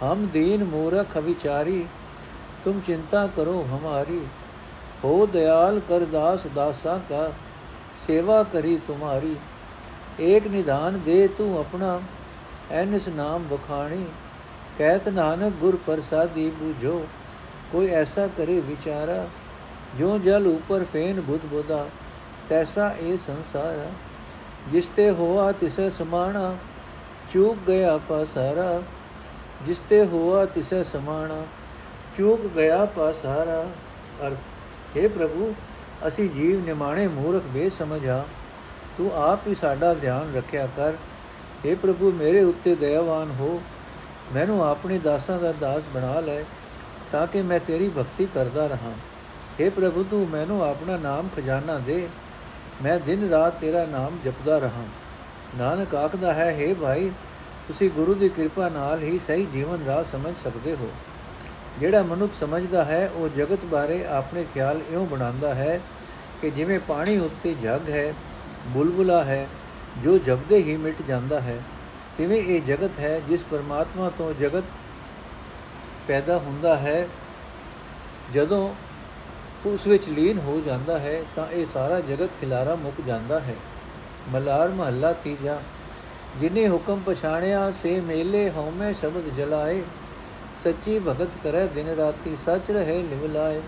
ਹਮ 0.04 0.28
ਦੀਨ 0.28 0.64
ਮੂਰਖ 0.64 1.18
ਵਿਚਾਰੀ, 1.18 1.86
ਤੁਮ 2.64 2.80
ਚਿੰਤਾ 2.80 3.28
ਕਰੋ 3.28 3.68
ਹਮਾਰੀ 3.72 4.22
ਹੋ 5.04 5.26
ਦਿਆਲ 5.26 5.80
ਕਰ 5.80 6.06
ਦਾਸ 6.06 6.48
ਦਾਸਾ 6.48 7.00
ਕਾ 7.10 7.32
ਸੇਵਾ 7.98 8.42
ਕਰੀ 8.44 8.80
ਤੁਮਾਰੀ। 8.88 9.36
ਏਕ 10.20 10.48
ਨਿਧਾਨ 10.48 11.00
ਦੇ 11.00 11.28
ਤੂੰ 11.28 11.60
ਆਪਣਾ, 11.60 12.00
ਐਨਸ 12.72 13.08
ਨਾਮ 13.08 13.44
ਬਖਾਣੀ 13.44 14.06
ਕਹਿਤ 14.78 15.08
ਨਾਨਕ 15.10 15.54
ਗੁਰ 15.54 15.78
ਪ੍ਰਸਾਦੀ 15.86 16.50
ਬੁਝੋ, 16.50 17.06
ਕੋਈ 17.72 17.88
ਐਸਾ 17.88 18.28
ਕਰੇ 18.28 18.60
ਵਿਚਾਰਾ 18.60 19.28
ਜੋ 20.00 20.18
ਜਲ 20.18 20.48
ਉਪਰ 20.48 20.84
ਫੇਨ 20.94 21.22
ਬੁੱਧ 21.22 21.46
ਬੁਦਾ। 21.46 21.88
ਤੈਸਾ 22.50 22.94
ਇਹ 23.00 23.18
ਸੰਸਾਰ 23.18 23.88
ਜਿਸ 24.72 24.88
ਤੇ 24.88 25.10
ਹੋਆ 25.12 25.52
ਤਿਸੇ 25.52 25.90
ਸਮਾਣਾ, 25.90 26.56
ਚੂਕ 27.34 27.58
ਗਿਆ 27.68 27.98
ਪਾਸਾਰਾ 27.98 28.82
ਜਿਸ 29.66 29.80
ਤੇ 29.80 30.06
ਹੋਆ 30.06 30.46
ਤਿਸੇ 30.46 30.84
ਸਮਾਣਾ, 30.84 31.44
ਚੂਕ 32.18 32.48
ਗਿਆ 32.56 32.86
ਪਾਸਾਰਾ 32.86 33.66
ਅਰਥ 34.28 34.59
हे 34.97 35.09
ਪ੍ਰਭੂ 35.09 35.53
ਅਸੀਂ 36.07 36.29
ਜੀਵ 36.31 36.65
ਨਿਮਾਣੇ 36.65 37.07
ਮੂਰਖ 37.09 37.47
ਬੇਸਮਝਾ 37.55 38.25
ਤੂੰ 38.99 39.11
ਆਪ 39.19 39.47
ਹੀ 39.49 39.55
ਸਾਡਾ 39.55 39.93
ਧਿਆਨ 39.95 40.35
ਰੱਖਿਆ 40.35 40.67
ਕਰ 40.77 40.97
हे 41.65 41.77
ਪ੍ਰਭੂ 41.77 42.11
ਮੇਰੇ 42.13 42.43
ਉੱਤੇ 42.43 42.75
ਦਇਆਵਾਨ 42.77 43.31
ਹੋ 43.31 43.61
ਮੈਨੂੰ 44.35 44.63
ਆਪਣੇ 44.65 44.99
ਦਾਸਾਂ 44.99 45.39
ਦਾ 45.41 45.53
ਦਾਸ 45.53 45.83
ਬਣਾ 45.95 46.19
ਲੈ 46.21 46.43
ਤਾਂ 47.13 47.27
ਕਿ 47.27 47.43
ਮੈਂ 47.43 47.59
ਤੇਰੀ 47.61 47.89
ਭਗਤੀ 47.89 48.27
ਕਰਦਾ 48.35 48.67
ਰਹਾ 48.67 48.93
हे 49.61 49.71
ਪ੍ਰਭੂ 49.71 50.03
ਤੂੰ 50.03 50.27
ਮੈਨੂੰ 50.29 50.63
ਆਪਣਾ 50.65 50.97
ਨਾਮ 50.97 51.29
ਖਜ਼ਾਨਾ 51.37 51.79
ਦੇ 51.79 52.09
ਮੈਂ 52.83 52.99
ਦਿਨ 53.01 53.29
ਰਾਤ 53.31 53.59
ਤੇਰਾ 53.61 53.85
ਨਾਮ 53.87 54.19
ਜਪਦਾ 54.25 54.59
ਰਹਾ 54.59 54.85
ਨਾਨਕ 55.57 55.95
ਆਖਦਾ 55.95 56.33
ਹੈ 56.33 56.51
हे 56.57 56.75
ਭਾਈ 56.75 57.11
ਤੁਸੀਂ 57.69 57.91
ਗੁਰੂ 57.91 58.15
ਦੀ 58.15 58.29
ਕਿਰਪਾ 58.29 58.69
ਨਾਲ 58.69 59.03
ਹੀ 59.03 59.19
ਸਹੀ 59.19 59.45
ਜੀਵਨ 59.53 59.85
ਰਾਹ 59.87 60.03
ਸਮਝ 60.05 60.35
ਸਕਦੇ 60.37 60.75
ਹੋ 60.75 60.89
ਜਿਹੜਾ 61.80 62.02
ਮਨੁੱਖ 62.04 62.34
ਸਮਝਦਾ 62.40 62.84
ਹੈ, 62.86 63.10
ਉਹ 63.16 63.30
ਜਗਤ 63.30 63.66
ਬਾਰੇ 63.66 64.06
ਆਪਣੇ 64.06 64.46
ਖਿਆਲ 64.54 64.82
ਇਉਂ 64.90 65.06
ਬਣਾਉਂਦਾ 65.08 65.54
ਹੈ 65.54 65.80
ਕਿ 66.42 66.50
ਜਿਵੇਂ 66.50 66.80
ਪਾਣੀ 66.80 67.18
ਉੱਤੇ 67.18 67.54
ਜਗ 67.54 67.90
ਹੈ, 67.90 68.14
ਬੁਲਬੁਲਾ 68.68 69.24
ਹੈ, 69.24 69.48
ਜੋ 70.04 70.18
ਜਪਦੇ 70.18 70.58
ਹੀ 70.58 70.78
ਮਿਟ 70.78 71.02
ਜਾਂਦਾ 71.02 71.40
ਹੈ, 71.42 71.58
ਤਿਵੇਂ 72.18 72.38
ਇਹ 72.38 72.62
ਜਗਤ 72.62 73.00
ਹੈ 73.00 73.20
ਜਿਸ 73.20 73.44
ਪਰਮਾਤਮਾ 73.52 74.10
ਤੋਂ 74.10 74.34
ਜਗਤ 74.34 74.64
ਪੈਦਾ 76.08 76.38
ਹੁੰਦਾ 76.38 76.76
ਹੈ। 76.76 77.08
ਜਦੋਂ 78.34 78.74
ਉਸ 79.66 79.88
ਵਿੱਚ 79.88 80.08
ਲੀਨ 80.10 80.38
ਹੋ 80.40 80.62
ਜਾਂਦਾ 80.66 81.00
ਹੈ, 81.00 81.22
ਤਾਂ 81.36 81.48
ਇਹ 81.52 81.66
ਸਾਰਾ 81.66 82.00
ਜਗਤ 82.00 82.30
ਖਿਲਾਰਾ 82.42 82.76
ਮੁੱਕ 82.76 83.02
ਜਾਂਦਾ 83.02 83.40
ਹੈ। 83.40 83.56
ਮਲਾਰ 84.30 84.70
ਮਹੱਲਾ 84.70 85.14
ਤੀਜਾ, 85.14 85.62
ਜਿਨੇ 86.40 86.68
ਹੁਕਮ 86.70 87.02
ਪਛਾਣਿਆ, 87.06 87.72
ਸੇ 87.72 88.00
ਮੇਲੇ 88.02 88.50
ਹਉਮੈ 88.50 88.92
ਸ਼ਬਦ 88.94 89.30
ਜਲਾਏ। 89.38 89.82
ਸੱਚੀ 90.64 91.00
ਭਗਤ 91.00 91.36
ਕਰੈ 91.44 91.66
ਦਿਨ 91.66 91.88
ਰਾਤੀ 91.88 92.36
ਸੱਚ 92.36 92.72
ਰਹੇ 92.72 93.02
ਲਿਵ 93.04 93.26
ਲਾਏ। 93.34 93.62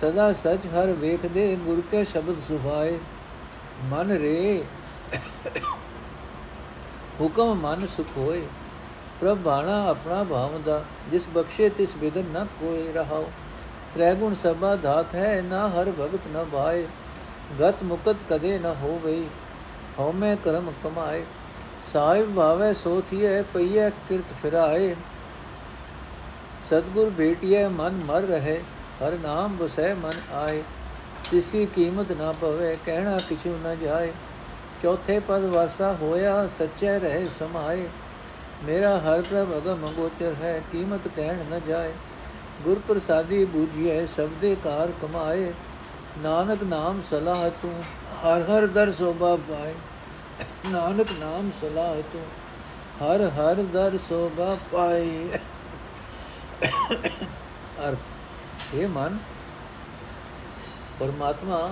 ਸਦਾ 0.00 0.32
ਸਚ 0.32 0.66
ਹਰ 0.66 0.92
ਵੇਖਦੇ 0.92 1.56
ਗੁਰ 1.56 1.82
ਕੇ 1.90 2.04
ਸ਼ਬਦ 2.04 2.38
ਸੁਭਾਏ। 2.38 2.98
ਮਨ 3.84 4.10
ਰੇ 4.12 4.64
ਹੁਕਮ 7.20 7.54
ਮਨ 7.54 7.86
ਸੁਖ 7.86 8.16
ਹੋਏ। 8.16 8.46
ਪ੍ਰਭ 9.20 9.38
ਬਾਣਾ 9.38 9.84
ਆਪਣਾ 9.88 10.22
ਭਾਵਦਾ 10.24 10.82
ਜਿਸ 11.10 11.28
ਬਖਸ਼ੇ 11.28 11.68
ਤਿਸ 11.68 11.96
ਬਿਗਨ 11.96 12.24
ਨ 12.32 12.46
ਕੋਈ 12.60 12.92
ਰਹਾਓ। 12.92 13.30
ਤ੍ਰੈ 13.94 14.14
ਗੁਣ 14.14 14.34
ਸਭਾ 14.34 14.74
ਧਾਤ 14.76 15.14
ਹੈ, 15.14 15.42
ਨਾ 15.42 15.68
ਹਰ 15.68 15.90
ਭਗਤ 15.90 16.26
ਨ 16.34 16.44
ਭਾਏ। 16.52 16.86
ਗਤ 17.60 17.82
ਮੁਕਤ 17.82 18.16
ਕਦੇ 18.28 18.58
ਨ 18.58 18.74
ਹੋਵੇ, 18.82 19.22
ਹਉਮੈ 19.98 20.34
ਕਰਮ 20.44 20.72
ਕਮਾਏ। 20.84 21.24
ਸਾਹਿਬ 21.82 22.34
ਭਾਵੇ 22.34 22.72
ਸੋ 22.74 23.00
ਥੀਏ 23.10 23.42
ਪਈਏ 23.42 23.90
ਕਿਰਤ 24.08 24.32
ਫਿਰਾਏ। 24.42 24.94
ਸਤਗੁਰ 26.70 27.10
ਭੇਟਿਏ 27.10 27.66
ਮਨ 27.68 27.92
ਮਰ 27.92 28.22
ਰਹੇ, 28.22 28.62
ਹਰ 29.02 29.12
ਨਾਮ 29.12 29.56
ਵਸੈ 29.56 29.94
ਮਨ 29.94 30.12
ਆਏ। 30.32 30.62
ਤਿਸੀ 31.30 31.66
ਕੀਮਤ 31.66 32.12
ਨਾ 32.12 32.32
ਪਵੇ, 32.32 32.78
ਕਹਿਣਾ 32.86 33.18
ਕਿਛੂ 33.28 33.58
ਨ 33.64 33.76
ਜਾਏ। 33.78 34.12
ਚੌਥੇ 34.82 35.20
ਪਦ 35.20 35.44
ਵਾਸਾ 35.44 35.92
ਹੋਇਆ, 35.92 36.48
ਸੱਚੇ 36.58 36.98
ਰਹੇ 36.98 37.26
ਸਮਾਏ। 37.38 37.88
ਮੇਰਾ 38.64 38.98
ਹਰ 38.98 39.22
ਪ੍ਰਭ 39.22 39.56
ਅਗਮ 39.56 39.88
ਗੋਚਰ 39.96 40.34
ਹੈ, 40.34 40.62
ਕੀਮਤ 40.72 41.08
ਕਹਿਣ 41.08 41.44
ਨ 41.52 41.60
ਜਾਏ। 41.68 41.92
ਗੁਰ 42.64 42.80
ਪ੍ਰਸਾਦੀ 42.88 43.44
ਬੂਝੀਏ 43.44 44.06
ਸਬਦੇ 44.06 44.56
ਕਾਰ 44.64 44.92
ਕਮਾਏ। 45.02 45.52
ਨਾਨਕ 46.18 46.62
ਨਾਮ 46.62 47.02
ਸਲਾਹ 47.10 47.50
ਤੂੰ, 47.50 47.82
ਹਰ 48.24 48.42
ਹਰ 48.42 48.66
ਦਰ 48.66 48.90
ਸੋਭਾ 48.90 49.36
ਪਾਏ। 49.36 49.74
ਨਾਨਕ 50.70 51.06
ਨਾਮ 51.20 51.50
ਸਲਾਹ 51.60 52.02
ਤੂੰ, 52.12 52.24
ਹਰ 53.02 53.20
ਹਰ 53.20 53.54
ਦਰ 53.54 53.98
ਸੋਭਾ 54.08 54.56
ਪਾਏ। 54.72 55.28
ਅਰਥ 57.88 58.10
ਇਹ 58.74 58.88
ਮਨ, 58.88 59.18
ਪਰਮਾਤਮਾ 61.00 61.70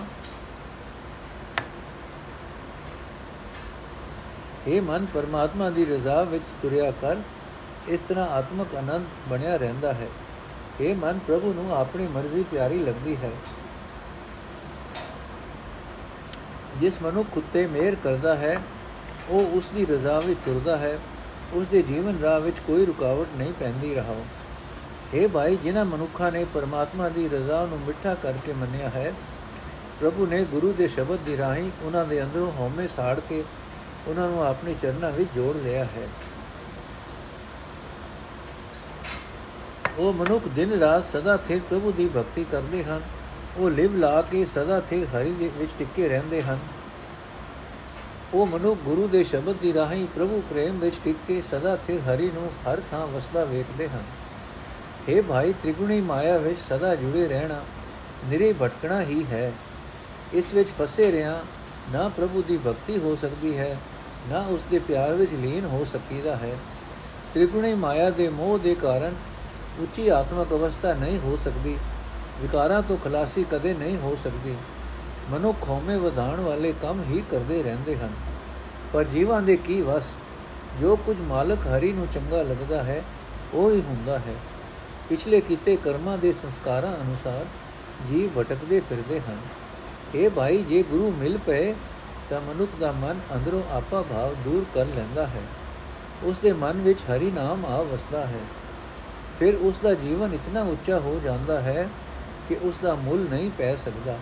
ਇਹ 4.67 4.83
ਮਨ, 4.83 5.07
ਪਰਮਾਤਮਾ 5.15 5.71
ਦੀ 5.71 5.85
ਰਜ਼ਾ 5.85 6.23
ਵਿੱਚ 6.23 6.45
ਤੁਰਿਆ 6.63 6.91
ਕਰ, 6.91 7.17
ਇਸ 7.89 8.01
ਤਰ੍ਹਾਂ 8.01 8.29
ਆਤਮਕ 8.29 8.75
ਆਨੰਦ 8.75 9.07
ਬਣਿਆ 9.29 9.57
ਰਹਿੰਦਾ 9.57 9.93
ਹੈ। 9.93 10.09
ਇਹ 10.81 10.95
ਮਨ, 10.95 11.19
ਪ੍ਰਭੂ 11.19 11.53
ਨੂੰ 11.53 11.77
ਆਪਣੀ 11.77 12.07
ਮਰਜ਼ੀ 12.07 12.43
ਪਿਆਰੀ 12.43 12.79
ਲੱਗਦੀ 12.79 13.17
ਹੈ। 13.17 13.31
ਜਿਸ 16.81 17.03
ਮਨੁੱਖ 17.03 17.37
ਉੱਤੇ 17.37 17.67
ਮਿਹਰ 17.67 17.95
ਕਰਦਾ 17.95 18.35
ਹੈ, 18.35 18.63
ਉਹ 19.29 19.47
ਉਸ 19.47 19.69
ਦੀ 19.69 19.87
ਰਜ਼ਾ 19.87 20.21
ਵਿੱਚ 20.21 20.41
ਤੁਰਦਾ 20.45 20.77
ਹੈ। 20.77 20.99
ਉਸ 21.55 21.67
ਦੇ 21.67 21.83
ਜੀਵਨ 21.83 22.19
ਰਾਹ 22.19 22.41
ਵਿੱਚ 22.41 22.59
ਕੋਈ 22.59 22.87
ਰੁਕਾਵਟ 22.87 23.27
ਨਹੀਂ 23.37 23.53
ਪੈਂਦੀ 23.53 23.95
ਰਹਾ 23.95 24.15
हे 25.17 25.29
ਭਾਈ, 25.29 25.57
ਜਿਨ੍ਹਾਂ 25.57 25.85
ਮਨੁੱਖਾਂ 25.85 26.33
ਨੇ 26.33 26.45
ਪਰਮਾਤਮਾ 26.45 27.09
ਦੀ 27.09 27.29
ਰਜ਼ਾ 27.29 27.67
ਨੂੰ 27.67 27.79
ਮਿੱਠਾ 27.81 28.15
ਕਰਕੇ 28.15 28.53
ਮੰਨਿਆ 28.53 28.89
ਹੈ, 28.89 29.15
ਪ੍ਰਭੂ 30.01 30.27
ਨੇ 30.27 30.45
ਗੁਰੂ 30.45 30.73
ਦੇ 30.73 30.89
ਸ਼ਬਦ 30.89 31.19
ਦੀ 31.19 31.37
ਰਾਹੀਂ 31.37 31.71
ਉਹਨਾਂ 31.83 32.05
ਦੇ 32.05 32.23
ਅੰਦਰੋਂ 32.23 32.53
ਹਉਮੈ 32.53 32.87
ਸਾੜ 32.87 33.21
ਕੇ 33.21 33.45
ਉਹਨਾਂ 34.09 34.29
ਨੂੰ 34.29 34.45
ਆਪਣੇ 34.45 34.75
ਚਰਨਾਂ 34.83 35.13
ਵਿੱਚ 35.13 35.31
ਜੋੜ 35.35 35.57
ਲਿਆ 35.57 35.85
ਹੈ। 35.85 36.09
ਉਹ 39.99 40.13
ਮਨੁੱਖ 40.13 40.49
ਦਿਨ 40.49 40.73
ਰਾਤ 40.73 41.05
ਸਦਾ 41.05 41.37
ਥਿਰ 41.37 41.61
ਪ੍ਰਭੂ 41.71 41.93
ਦੀ 41.93 42.09
ਭਗਤੀ 42.09 42.45
ਕਰਦੇ 42.53 42.85
ਹਨ। 42.85 43.01
ਉਹ 43.57 43.71
ਲਿਵ 43.71 43.97
ਲਾ 43.97 44.23
ਕੇ 44.23 44.45
ਸਦਾ 44.45 44.81
ਥਿਰ 44.81 45.05
ਹਰੀ 45.05 45.31
ਦੇ 45.31 45.51
ਵਿੱਚ 45.57 45.73
ਟਿੱਕੇ 45.79 46.09
ਰਹਿੰਦੇ 46.09 46.43
ਹਨ। 46.43 46.59
ਉਹ 48.35 48.47
ਮਨੁੱਖ 48.47 48.81
ਗੁਰੂ 48.81 49.09
ਦੇ 49.09 49.23
ਸ਼ਬਦ 49.25 49.57
ਦੀ 49.57 49.73
ਰਾਹੀਂ 49.73 50.07
ਪ੍ਰਭੂ 50.07 50.43
ਪ੍ਰੇਮ 50.51 50.79
ਵਿੱਚ 50.79 50.97
ਟਿਕ 51.05 51.17
ਕੇ 51.29 51.43
ਸਦਾ 51.43 51.77
ਥਿਰ 51.77 52.01
ਹਰੀ 52.01 52.31
ਨੂੰ 52.35 52.51
ਹਰ 52.67 52.83
ਥਾਂ 52.91 53.07
ਵਸਦਾ 53.07 53.45
ਵੇਖਦੇ 53.45 53.89
ਹਨ। 53.89 54.03
हे 55.09 55.23
ਭਾਈ, 55.23 55.53
ਤ੍ਰਿਗੁਣੀ 55.53 56.01
ਮਾਇਆ 56.01 56.37
ਵਿੱਚ 56.37 56.59
ਸਦਾ 56.59 56.95
ਜੁੜੇ 56.95 57.29
ਰਹਿਣਾ 57.29 57.61
ਨਿਰੇ 58.25 58.55
ਭਟਕਣਾ 58.63 59.01
ਹੀ 59.01 59.27
ਹੈ। 59.27 59.53
ਇਸ 60.33 60.55
ਵਿੱਚ 60.55 60.69
ਫਸੇ 60.79 61.13
ਰਿਆਂ, 61.13 61.37
ਨਾ 61.93 62.09
ਪ੍ਰਭੂ 62.09 62.43
ਦੀ 62.43 62.57
ਭਗਤੀ 62.57 62.99
ਹੋ 62.99 63.15
ਸਕਦੀ 63.15 63.59
ਹੈ, 63.59 63.77
ਨਾ 64.29 64.41
ਉਸ 64.41 64.61
ਦੇ 64.71 64.79
ਪਿਆਰ 64.79 65.15
ਵਿੱਚ 65.15 65.33
ਲੀਨ 65.33 65.65
ਹੋ 65.65 65.85
ਸਕੀਦਾ 65.85 66.37
ਹੈ। 66.37 66.57
ਤ੍ਰਿਗੁਣੀ 67.35 67.75
ਮਾਇਆ 67.75 68.11
ਦੇ 68.11 68.29
ਮੋਹ 68.29 68.59
ਦੇ 68.59 68.75
ਕਾਰਨ 68.75 69.15
ਉੱਚੀ 69.79 70.09
ਆਤਮਿਕ 70.09 70.49
ਅਵਸਥਾ 70.49 70.93
ਨਹੀਂ 70.93 71.19
ਹੋ 71.19 71.39
ਸਕਦੀ, 71.45 71.79
ਵਿਕਾਰਾਂ 72.41 72.83
ਤੋਂ 72.83 72.97
ਖਲਾਸੀ 72.97 73.45
ਕਦੇ 73.51 73.75
ਨਹੀਂ 73.75 73.97
ਹੋ 73.97 74.19
ਸਕਦੀ। 74.25 74.57
ਮਨੁੱਖ 75.31 75.69
ਹਉਮੈ 75.69 75.97
ਵਧਾਉਣ 75.97 76.41
ਵਾਲੇ 76.41 76.75
ਕੰਮ 76.83 77.03
ਹੀ 77.03 77.23
ਕਰਦੇ 77.31 77.63
ਰਹਿੰਦੇ 77.63 77.97
ਹਨ। 77.97 78.11
ਪਰ 78.93 79.05
ਜੀਵਾਂ 79.05 79.43
ਦੇ 79.43 79.57
ਕੀ 79.57 79.83
ਵਸ? 79.83 80.15
ਜੋ 80.81 80.97
ਕੁਝ 80.97 81.21
ਮਾਲਕ 81.21 81.59
ਹਰੀ 81.67 81.93
ਨੂੰ 81.93 82.09
ਚੰਗਾ 82.13 82.43
ਲੱਗਦਾ 82.43 82.83
ਹੈ, 82.83 83.03
ਉਹ 83.55 83.71
ਹੀ 83.71 83.81
ਹੁੰਦਾ 83.81 84.19
ਹੈ। 84.19 84.35
ਪਿਛਲੇ 85.09 85.41
ਕੀਤੇ 85.41 85.77
ਕਰਮਾਂ 85.77 86.19
ਦੇ 86.19 86.33
ਸੰਸਕਾਰਾਂ 86.33 86.97
ਅਨੁਸਾਰ 86.97 87.47
ਜੀਵ 88.09 88.43
ਭਟਕਦੇ 88.43 88.81
ਫਿਰਦੇ 88.81 89.21
ਹਨ। 89.21 89.39
ਇਹ 90.15 90.31
ਭਾਈ, 90.31 90.63
ਜੇ 90.63 90.83
ਗੁਰੂ 90.83 91.11
ਮਿਲ 91.11 91.39
ਪਏ, 91.39 91.75
ਤਾਂ 92.29 92.41
ਮਨੁੱਖ 92.41 92.71
ਦਾ 92.81 92.93
ਮਨ 92.93 93.21
ਅੰਦਰੋਂ 93.35 93.63
ਆਪਾ 93.71 94.03
ਭਾਵ 94.03 94.35
ਦੂਰ 94.45 94.67
ਕਰ 94.75 94.87
ਲੈਂਦਾ 94.87 95.27
ਹੈ। 95.27 95.43
ਉਸ 96.23 96.39
ਦੇ 96.39 96.53
ਮਨ 96.53 96.73
ਵਿੱਚ 96.73 97.01
ਹਰੀ 97.01 97.31
ਨਾਮ 97.31 97.67
ਆ 97.67 97.83
ਵਸਦਾ 97.83 98.27
ਹੈ। 98.27 98.41
ਫਿਰ 99.39 99.55
ਉਸ 99.55 99.79
ਦਾ 99.79 99.95
ਜੀਵਨ 99.95 100.35
ਇਤਨਾ 100.35 100.63
ਉੱਚਾ 100.63 100.99
ਹੋ 100.99 101.21
ਜਾਂਦਾ 101.25 101.61
ਹੈ 101.61 101.89
ਕਿ 102.49 102.57
ਉਸ 102.63 102.79
ਦਾ 102.83 102.95
ਮੁੱਲ 102.95 103.27
ਨਹੀਂ 103.31 103.51
ਪੈ 103.51 103.75
ਸਕਦਾ। 103.75 104.19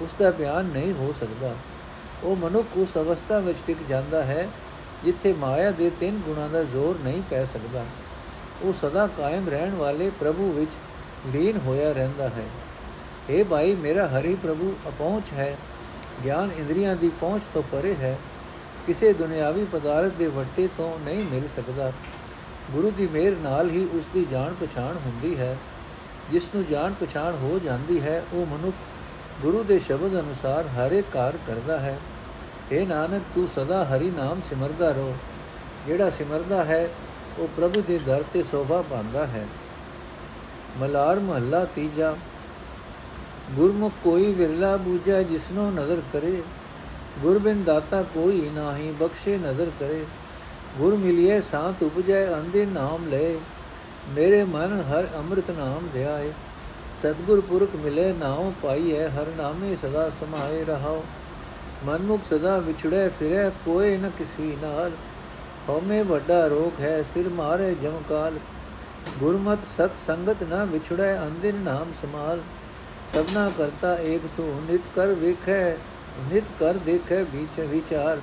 ਉਸ 0.00 0.14
ਦਾ 0.18 0.30
ਬਿਆਨ 0.30 0.64
ਨਹੀਂ 0.64 0.92
ਹੋ 0.92 1.14
ਸਕਦਾ। 1.20 1.54
ਉਹ 2.22 2.36
ਮਨੁੱਖ 2.36 2.68
ਉਸ 2.76 2.96
ਅਵਸਥਾ 2.96 3.38
ਵਿੱਚ 3.38 3.58
ਟਿਕ 3.66 3.76
ਜਾਂਦਾ 3.88 4.22
ਹੈ, 4.22 4.48
ਜਿੱਥੇ 5.04 5.32
ਮਾਇਆ 5.32 5.70
ਦੇ 5.70 5.90
ਤਿੰਨ 5.90 6.18
ਗੁਣਾਂ 6.18 6.48
ਦਾ 6.48 6.64
ਜ਼ੋਰ 6.64 7.04
ਨਹੀਂ 7.04 7.22
ਪੈ 7.30 7.44
ਸਕਦਾ। 7.44 7.84
ਉਹ 8.62 8.72
ਸਦਾ 8.72 9.06
ਕਾਇਮ 9.06 9.48
ਰਹਿਣ 9.48 9.74
ਵਾਲੇ 9.74 10.10
ਪ੍ਰਭੂ 10.20 10.52
ਵਿੱਚ 10.52 10.70
ਲੀਨ 11.32 11.56
ਹੋਇਆ 11.56 11.92
ਰਹਿੰਦਾ 11.92 12.28
ਹੈ। 12.28 12.46
हे 13.30 13.44
ਭਾਈ, 13.44 13.74
ਮੇਰਾ 13.74 14.08
ਹਰੀ 14.08 14.34
ਪ੍ਰਭੂ, 14.34 14.76
ਅਪਹੁੰਚ 14.88 15.32
ਹੈ। 15.32 15.56
ਗਿਆਨ 16.24 16.50
ਇੰਦਰੀਆਂ 16.58 16.96
ਦੀ 16.96 17.08
ਪਹੁੰਚ 17.08 17.42
ਤੋਂ 17.54 17.62
ਪਰੇ 17.62 17.94
ਹੈ। 17.94 18.18
ਕਿਸੇ 18.86 19.12
ਦੁਨਿਆਵੀ 19.12 19.64
ਪਦਾਰਥ 19.64 20.12
ਦੇ 20.12 20.26
ਵੱਟੇ 20.26 20.66
ਤੋਂ 20.66 20.98
ਨਹੀਂ 21.04 21.24
ਮਿਲ 21.30 21.48
ਸਕਦਾ। 21.48 21.92
ਗੁਰੂ 22.70 22.90
ਦੀ 22.90 23.08
ਮਿਹਰ 23.08 23.36
ਨਾਲ 23.36 23.70
ਹੀ 23.70 23.88
ਉਸ 23.92 24.08
ਦੀ 24.14 24.26
ਜਾਣ 24.30 24.66
ਪਛਾਣ 24.66 24.96
ਹੁੰਦੀ 24.96 25.38
ਹੈ। 25.38 25.56
ਜਿਸ 26.30 26.48
ਨੂੰ 26.54 26.64
ਜਾਣ 26.70 26.92
ਪਛਾਣ 26.92 27.34
ਹੋ 27.34 27.60
ਜਾਂਦੀ 27.64 28.00
ਹੈ, 28.00 28.22
ਉਹ 28.32 28.46
ਮਨੁੱਖ 28.46 28.76
ਗੁਰੂ 29.42 29.62
ਦੇ 29.62 29.78
ਸ਼ਬਦ 29.78 30.20
ਅਨੁਸਾਰ 30.20 30.66
ਹਰੇ 30.66 31.02
ਕਾਰ 31.12 31.38
ਕਰਦਾ 31.46 31.78
ਹੈ। 31.78 31.98
اے 32.72 32.86
ਨਾਨਕ, 32.86 33.22
ਤੂੰ 33.34 33.48
ਸਦਾ 33.48 33.84
ਹਰੀ 33.84 34.10
ਨਾਮ 34.10 34.40
ਸਿਮਰਦਾ 34.40 34.88
ਰਹੋ। 34.88 35.16
ਜਿਹੜਾ 35.86 36.10
ਸਿਮਰਦਾ 36.10 36.64
ਹੈ 36.64 36.88
ਉਹ 37.38 37.48
ਪ੍ਰਭੂ 37.56 37.82
ਦੇ 37.88 37.98
ਦਰ 37.98 38.24
ਤੇ 38.32 38.42
ਸੋਭਾ 38.42 38.82
ਪਾਉਂਦਾ 38.82 39.26
ਹੈ। 39.26 39.46
ਮਲਾਰ 40.78 41.20
ਮਹੱਲਾ 41.20 41.64
ਤੀਜਾ। 41.64 42.16
ਗੁਰਮੁਖ 43.50 43.92
ਕੋਈ 44.04 44.32
ਵਿਰਲਾ 44.32 44.76
ਬੂਝੈ 44.76 45.22
ਜਿਸਨੋ 45.22 45.70
ਨਜ਼ਰ 45.70 46.02
ਕਰੇ। 46.12 46.42
ਗੁਰਬਿੰਦ 47.18 47.64
ਦਾਤਾ 47.64 48.02
ਕੋਈ 48.02 48.50
ਨਾਹੀ 48.54 48.92
ਬਖਸ਼ੇ 48.92 49.38
ਨਜ਼ਰ 49.38 49.70
ਕਰੇ। 49.80 50.04
ਗੁਰ 50.78 50.96
ਮਿਲਿਏ 50.96 51.40
ਸਾਤ 51.40 51.82
ਉਪਜੈ 51.82 52.34
ਅੰਦੇ 52.34 52.66
ਨਾਮ 52.66 53.08
ਲੈ 53.08 53.32
ਮੇਰੇ 54.08 54.44
ਮਨ 54.44 54.80
ਹਰ 54.80 55.08
ਅੰਮ੍ਰਿਤ 55.16 55.50
ਨਾਮ 55.50 55.88
ਧਿਆਏ। 55.92 56.32
ਸਤਗੁਰ 56.96 57.40
ਪੁਰਖ 57.40 57.76
ਮਿਲੇ, 57.76 58.12
ਨਾਉ 58.12 58.52
ਪਾਈਐ, 58.62 59.08
ਹਰ 59.08 59.26
ਨਾਮੇ 59.36 59.76
ਸਦਾ 59.76 60.10
ਸਮਾਏ 60.10 60.64
ਰਹਾਓ 60.64 61.04
ਮਨਮੁਖ 61.84 62.20
ਸਦਾ 62.30 62.58
ਵਿਛੜੇ 62.58 63.08
ਫਿਰੇ 63.08 63.50
ਕੋਈ 63.64 63.96
ਨ 63.96 64.10
ਕਿਸੀ 64.18 64.56
ਨਾਲ। 64.62 64.90
ਹਉਮੈ 65.70 66.02
ਵੱਡਾ 66.02 66.46
ਰੋਗ 66.46 66.80
ਹੈ, 66.80 67.02
ਸਿਰ 67.02 67.28
ਮਾਰੇ 67.28 67.74
ਜਮਕਾਲ 67.74 68.38
ਗੁਰਮਤ 69.18 69.58
ਸਤ 69.76 69.94
ਸੰਗਤ 69.94 70.42
ਨ 70.42 70.64
ਵਿਛੜੈ 70.64 71.16
ਅੰਦਿਨ 71.22 71.56
ਨਾਮ 71.56 71.92
ਸਮਾਲ। 72.02 72.40
ਸਭਨਾ 73.14 73.50
ਕਰਤਾ 73.58 73.96
ਏਕ 73.98 74.20
ਤੂੰ, 74.36 74.62
ਨਿਤ 74.70 74.80
ਕਰ 74.96 75.08
ਵੇਖੈ, 75.08 75.76
ਨਿਤ 76.32 76.44
ਕਰ 76.60 76.74
ਦੇਖੈ 76.76 77.22
ਵਿਚ 77.22 77.60
ਵਿਚਾਰ। 77.60 78.20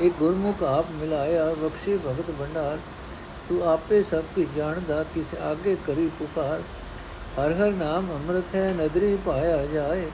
ਇਹ 0.00 0.10
ਗੁਰਮੁਖ 0.10 0.62
ਆਪ 0.62 0.90
ਮਿਲਾਇਆ, 0.90 1.54
ਬਖਸ਼ੇ 1.54 1.96
ਭਗਤ 1.96 2.30
ਭੰਡਾਰ। 2.30 2.78
ਤੂੰ 3.48 3.62
ਆਪੇ 3.68 4.02
ਸਭ 4.02 4.24
ਕੀ 4.36 4.46
ਜਾਣਦਾ, 4.56 5.02
ਕਿਸ 5.02 5.34
ਆਗੇ 5.34 5.76
ਕਰੀ 5.86 6.10
ਪੁਕਾਰ। 6.18 6.62
ਹਰ 7.40 7.52
ਹਰ 7.52 7.72
ਨਾਮ 7.72 8.12
ਅੰਮ੍ਰਿਤ 8.12 8.54
ਹੈ, 8.54 8.72
ਨਦਰੀ 8.72 9.16
ਪਾਇਆ 9.26 9.66
ਜਾਏ। 9.66 10.08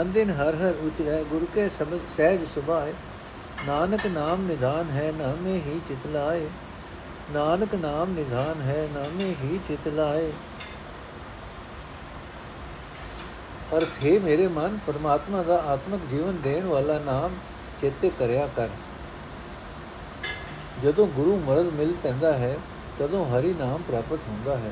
ਅੰਦਿਨ 0.00 0.30
ਹਰ 0.30 0.54
ਹਰ 0.54 0.74
ਉਚਰੈ, 0.82 1.22
ਗੁਰ 1.22 1.46
ਕੇ 1.54 1.68
ਸਬਦ 1.68 2.00
ਸਹਿਜ 2.16 2.46
ਸੁਭਾਏ। 2.54 2.94
ਨਾਨਕ 3.66 4.06
ਨਾਮ 4.06 4.42
ਨਿਧਾਨ 4.42 4.90
ਹੈ, 4.90 5.12
ਨਾਮੇ 5.12 5.52
ਹੀ 5.52 5.80
ਚਿਤ 5.88 6.06
ਲਾਏ। 6.06 6.48
ਨਾਨਕ 7.30 7.74
ਨਾਮ 7.74 8.12
ਨਿਧਾਨ 8.12 8.60
ਹੈ, 8.60 8.88
ਨਾਮੇ 8.94 9.24
ਹੀ 9.24 9.60
ਚਿਤ 9.68 9.88
ਲਾਏ। 9.88 10.32
ਅਰਥ, 13.76 14.04
ਹੈ 14.06 14.20
ਮੇਰੇ 14.20 14.48
ਮਨ, 14.48 14.78
ਪਰਮਾਤਮਾ 14.86 15.42
ਦਾ 15.42 15.56
ਆਤਮਿਕ 15.56 16.00
ਜੀਵਨ 16.10 16.40
ਦੇਣ 16.40 16.66
ਵਾਲਾ 16.66 16.98
ਨਾਮ 16.98 17.34
ਚੇਤੇ 17.80 18.10
ਕਰਿਆ 18.18 18.48
ਕਰ। 18.56 18.68
ਜਦੋਂ 20.82 21.06
ਗੁਰੂ 21.06 21.40
ਮਰਦ 21.40 21.66
ਮਿਲ 21.66 21.94
ਪੈਂਦਾ 22.02 22.32
ਹੈ, 22.32 22.56
ਤਦੋਂ 22.98 23.26
ਹਰੀ 23.26 23.54
ਨਾਮ 23.54 23.82
ਪ੍ਰਾਪਤ 23.82 24.18
ਹੁੰਦਾ 24.28 24.56
ਹੈ। 24.56 24.70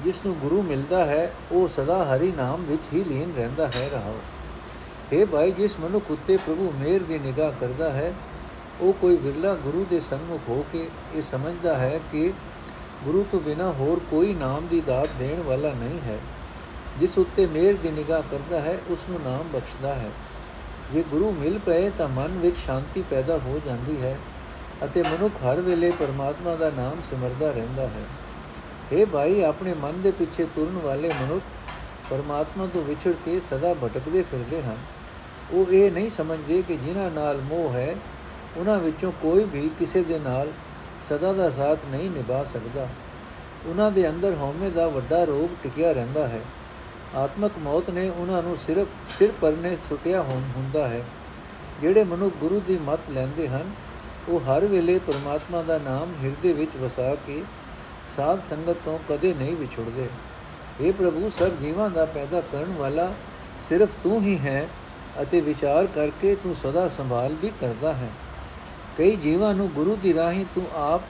ਜਿਸ 0.00 0.20
ਨੂੰ 0.26 0.34
ਗੁਰੂ 0.34 0.62
ਮਿਲਦਾ 0.62 1.04
ਹੈ, 1.04 1.32
ਉਹ 1.52 1.68
ਸਦਾ 1.68 2.04
ਹਰੀ 2.04 2.32
ਨਾਮ 2.32 2.62
ਵਿੱਚ 2.62 2.82
ਹੀ 2.92 3.04
ਲੀਨ 3.04 3.34
ਰਹਿੰਦਾ 3.36 3.66
ਹੈ 3.66 3.88
ਰਹਾਓ 3.92 4.20
हे 5.12 5.26
ਭਾਈ, 5.26 5.50
ਜਿਸ 5.50 5.80
ਮਨੁੱਖ 5.80 6.10
ਉਤੇ 6.10 6.36
ਪ੍ਰਭੂ 6.36 6.72
ਮੇਰ 6.78 7.02
ਦੀ 7.02 7.18
ਨਿਗਾਹ 7.18 7.52
ਕਰਦਾ 7.60 7.90
ਹੈ, 7.90 8.14
ਉਹ 8.80 8.92
ਕੋਈ 8.92 9.16
ਵਿਰਲਾ 9.16 9.54
ਗੁਰੂ 9.54 9.86
ਦੇ 9.90 10.00
ਸਨਮੁਖ 10.00 10.40
ਹੋ 10.48 10.64
ਕੇ 10.72 10.88
ਇਹ 11.14 11.22
ਸਮਝਦਾ 11.22 11.74
ਹੈ 11.74 12.00
ਕਿ 12.12 12.32
ਗੁਰੂ 13.04 13.24
ਤੋਂ 13.32 13.40
ਬਿਨਾ 13.40 13.70
ਹੋਰ 13.70 14.00
ਕੋਈ 14.10 14.34
ਨਾਮ 14.34 14.66
ਦੀ 14.66 14.80
ਦਾਤ 14.80 15.08
ਦੇਣ 15.18 15.42
ਵਾਲਾ 15.42 15.72
ਨਹੀਂ 15.72 16.00
ਹੈ। 16.00 16.18
ਜਿਸ 17.00 17.18
ਉੱਤੇ 17.18 17.46
ਮੇਰ 17.46 17.76
ਦੀ 17.76 17.90
ਨਿਗਾਹ 17.90 18.22
ਕਰਦਾ 18.30 18.60
ਹੈ, 18.60 18.78
ਉਸ 18.90 18.98
ਨੂੰ 19.10 19.20
ਨਾਮ 19.24 19.48
ਬਖਸ਼ਦਾ 19.52 19.94
ਹੈ। 19.94 20.10
ਜੇ 20.92 21.04
ਗੁਰੂ 21.10 21.32
ਮਿਲ 21.32 21.58
ਪਏ 21.58 21.90
ਤਾਂ 21.90 22.08
ਮਨ 22.08 22.38
ਵਿੱਚ 22.38 22.56
ਸ਼ਾਂਤੀ 22.56 23.04
ਪੈਦਾ 23.10 23.38
ਹੋ 23.38 23.60
ਜਾਂਦੀ 23.66 24.00
ਹੈ 24.02 24.18
ਅਤੇ 24.84 25.02
ਮਨੁੱਖ 25.02 25.34
ਹਰ 25.44 25.60
ਵੇਲੇ 25.60 25.90
ਪਰਮਾਤਮਾ 25.90 26.54
ਦਾ 26.54 26.70
ਨਾਮ 26.70 27.00
ਸਿਮਰਦਾ 27.10 27.50
ਰਹਿੰਦਾ 27.50 27.82
ਹੈ। 27.82 28.04
हे 28.92 29.06
ਭਾਈ, 29.06 29.42
ਆਪਣੇ 29.42 29.74
ਮਨ 29.74 30.00
ਦੇ 30.02 30.10
ਪਿੱਛੇ 30.10 30.44
ਤੁਰਨ 30.44 30.78
ਵਾਲੇ 30.78 31.08
ਮਨੁੱਖ 31.08 31.44
ਪਰਮਾਤਮਾ 32.10 32.66
ਤੋਂ 32.66 32.84
ਵਿਛੜ 32.84 33.12
ਕੇ 33.24 33.40
ਸਦਾ 33.40 33.74
ਭਟਕਦੇ 33.74 34.22
ਫਿਰਦੇ 34.22 34.62
ਹਨ। 34.62 34.76
ਉਹ 35.50 35.72
ਇਹ 35.72 35.90
ਨਹੀਂ 35.92 36.10
ਸਮਝਦੇ 36.10 36.62
ਕਿ 36.62 36.76
ਜਿਨ੍ਹਾਂ 36.76 37.10
ਨਾਲ 37.10 37.40
ਮੋਹ 37.40 37.72
ਹੈ, 37.72 37.96
ਉਹਨਾਂ 38.56 38.78
ਵਿੱਚੋਂ 38.78 39.12
ਕੋਈ 39.12 39.44
ਵੀ 39.44 39.70
ਕਿਸੇ 39.78 40.02
ਦੇ 40.02 40.18
ਨਾਲ 40.18 40.52
ਸਦਾ 41.02 41.32
ਦਾ 41.32 41.50
ਸਾਥ 41.50 41.84
ਨਹੀਂ 41.84 42.10
ਨਿਭਾ 42.10 42.44
ਸਕਦਾ। 42.44 42.88
ਉਹਨਾਂ 43.66 43.90
ਦੇ 43.90 44.08
ਅੰਦਰ 44.10 44.34
ਹਉਮੈ 44.34 44.68
ਦਾ 44.68 44.88
ਵੱਡਾ 44.88 45.24
ਰੋਗ 45.24 45.56
ਟਿਕਿਆ 45.62 45.92
ਰਹਿੰਦਾ 45.92 46.28
ਹੈ। 46.28 46.40
ਆਤਮਕ 47.14 47.52
ਮੌਤ 47.58 47.90
ਨੇ 47.90 48.08
ਉਹਨਾਂ 48.10 48.42
ਨੂੰ 48.42 48.56
ਸਿਰਫ 48.56 48.88
ਸਿਰ 49.18 49.32
ਪਰਨੇ 49.40 49.76
ਸੁਟਿਆ 49.88 50.22
ਹੁੰਦਾ 50.56 50.88
ਹੈ। 50.88 51.04
ਜਿਹੜੇ 51.80 52.04
ਮਨੁੱਖ 52.04 52.34
ਗੁਰੂ 52.36 52.60
ਦੀ 52.60 52.78
ਮਤ 52.78 53.00
ਲੈਂਦੇ 53.10 53.48
ਹਨ, 53.48 53.70
ਉਹ 54.28 54.40
ਹਰ 54.40 54.66
ਵੇਲੇ 54.66 54.98
ਪਰਮਾਤਮਾ 54.98 55.62
ਦਾ 55.62 55.78
ਨਾਮ 55.78 56.14
ਹਿਰਦੇ 56.24 56.52
ਵਿੱਚ 56.52 56.76
ਵਸਾ 56.76 57.14
ਕੇ 57.14 57.42
ਸਾਧ 58.06 58.40
ਸੰਗਤ 58.40 58.76
ਤੋਂ 58.84 58.98
ਕਦੇ 59.08 59.34
ਨਹੀਂ 59.34 59.56
ਵਿਛੜਦੇ। 59.56 60.08
हे 60.82 60.92
ਪ੍ਰਭੂ, 60.92 61.30
ਸਭ 61.38 61.48
ਜੀਵਾਂ 61.48 61.90
ਦਾ 61.90 62.04
ਪੈਦਾ 62.04 62.40
ਕਰਨ 62.40 62.74
ਵਾਲਾ 62.78 63.14
ਸਿਰਫ 63.68 63.94
ਤੂੰ 64.02 64.22
ਹੀ 64.22 64.38
ਹੈ 64.38 64.68
ਅਤੇ 65.22 65.40
ਵਿਚਾਰ 65.40 65.86
ਕਰਕੇ 65.86 66.34
ਤੂੰ 66.34 66.54
ਸਦਾ 66.54 66.88
ਸੰਭਾਲ 66.88 67.34
ਵੀ 67.34 67.52
ਕਰਦਾ 67.60 67.92
ਹੈ। 67.92 68.10
ਕਈ 68.98 69.16
ਜੀਵਾਂ 69.16 69.54
ਨੂੰ 69.54 69.68
ਗੁਰੂ 69.68 69.96
ਦੀ 69.96 70.14
ਰਾਹੀਂ 70.14 70.44
ਤੂੰ 70.54 70.66
ਆਪ 70.74 71.00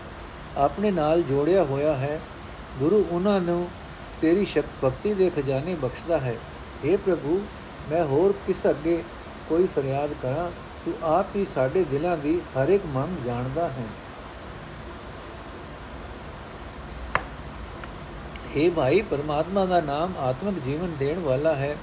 ਆਪਣੇ 0.56 0.90
ਨਾਲ 0.90 1.23
ਜੋੜਿਆ 1.23 1.64
ਹੋਇਆ 1.64 1.94
ਹੈ। 1.94 2.21
ਗੁਰੂ 2.78 3.04
ਉਹਨਾਂ 3.11 3.40
ਨੂੰ 3.40 3.68
ਤੇਰੀ 4.21 4.44
ਸ਼ਕ, 4.44 4.64
ਭਗਤੀ 4.85 5.14
ਦੇ 5.14 5.30
ਖਜ਼ਾਨੇ 5.30 5.75
ਬਖਸ਼ਦਾ 5.75 6.18
ਹੈ। 6.18 6.37
हे 6.87 6.99
ਪ੍ਰਭੂ, 6.99 7.47
ਮੈਂ 7.90 8.04
ਹੋਰ 8.04 8.35
ਕਿਸ 8.47 8.66
ਅੱਗੇ 8.71 9.04
ਕੋਈ 9.49 9.68
ਫਰਿਆਦ 9.76 10.11
ਕਰਾਂ? 10.23 10.50
ਤੂੰ 10.85 10.94
ਆਪ 11.02 11.26
ਹੀ 11.37 11.47
ਸਾਡੇ 11.54 11.85
ਦਿਲਾਂ 11.85 12.16
ਦੀ 12.16 12.40
ਹਰ 12.40 12.68
ਇੱਕ 12.68 12.83
ਮੰਗ 12.87 13.26
ਜਾਣਦਾ 13.26 13.68
ਹੈ। 13.68 13.85
ਇਹ 18.56 18.70
ਭਾਈ, 18.70 19.02
ਪਰਮਾਤਮਾ 19.02 19.66
ਦਾ 19.66 19.80
ਨਾਮ 19.80 20.12
ਆਤਮਿਕ 20.18 20.58
ਜੀਵਨ 20.58 20.96
ਦੇਣ 20.99 21.18
ਵਾਲਾ 21.18 21.54
ਹੈ, 21.54 21.76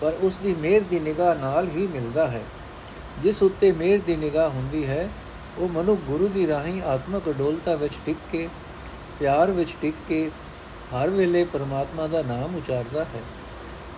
ਪਰ 0.00 0.12
ਉਸ 0.20 0.36
ਦੀ 0.36 0.54
ਮਿਹਰ 0.54 0.80
ਦੀ 0.80 1.00
ਨਿਗਾਹ 1.00 1.34
ਨਾਲ 1.34 1.68
ਹੀ 1.68 1.86
ਮਿਲਦਾ 1.86 2.26
ਹੈ। 2.26 2.42
ਜਿਸ 3.22 3.42
ਉੱਤੇ 3.42 3.72
ਮਿਹਰ 3.72 3.98
ਦੀ 3.98 4.16
ਨਿਗਾਹ 4.16 4.50
ਹੁੰਦੀ 4.50 4.86
ਹੈ, 4.86 5.08
ਉਹ 5.58 5.68
ਮਨੁ 5.68 5.96
ਗੁਰੂ 5.96 6.28
ਦੀ 6.28 6.46
ਰਾਹੀਂ 6.46 6.82
ਆਤਮਿਕ 6.82 7.30
ਅਡੋਲਤਾ 7.30 7.74
ਵਿੱਚ 7.74 7.94
ਟਿਕ 8.06 8.16
ਕੇ, 8.30 8.48
ਪਿਆਰ 9.18 9.50
ਵਿੱਚ 9.50 9.76
ਟਿਕ 9.80 9.94
ਕੇ, 10.06 10.30
ਹਰ 10.94 11.10
ਵੇਲੇ 11.10 11.44
ਪਰਮਾਤਮਾ 11.44 12.06
ਦਾ 12.06 12.22
ਨਾਮ 12.22 12.56
ਉਚਾਰਦਾ 12.56 13.04
ਹੈ। 13.04 13.22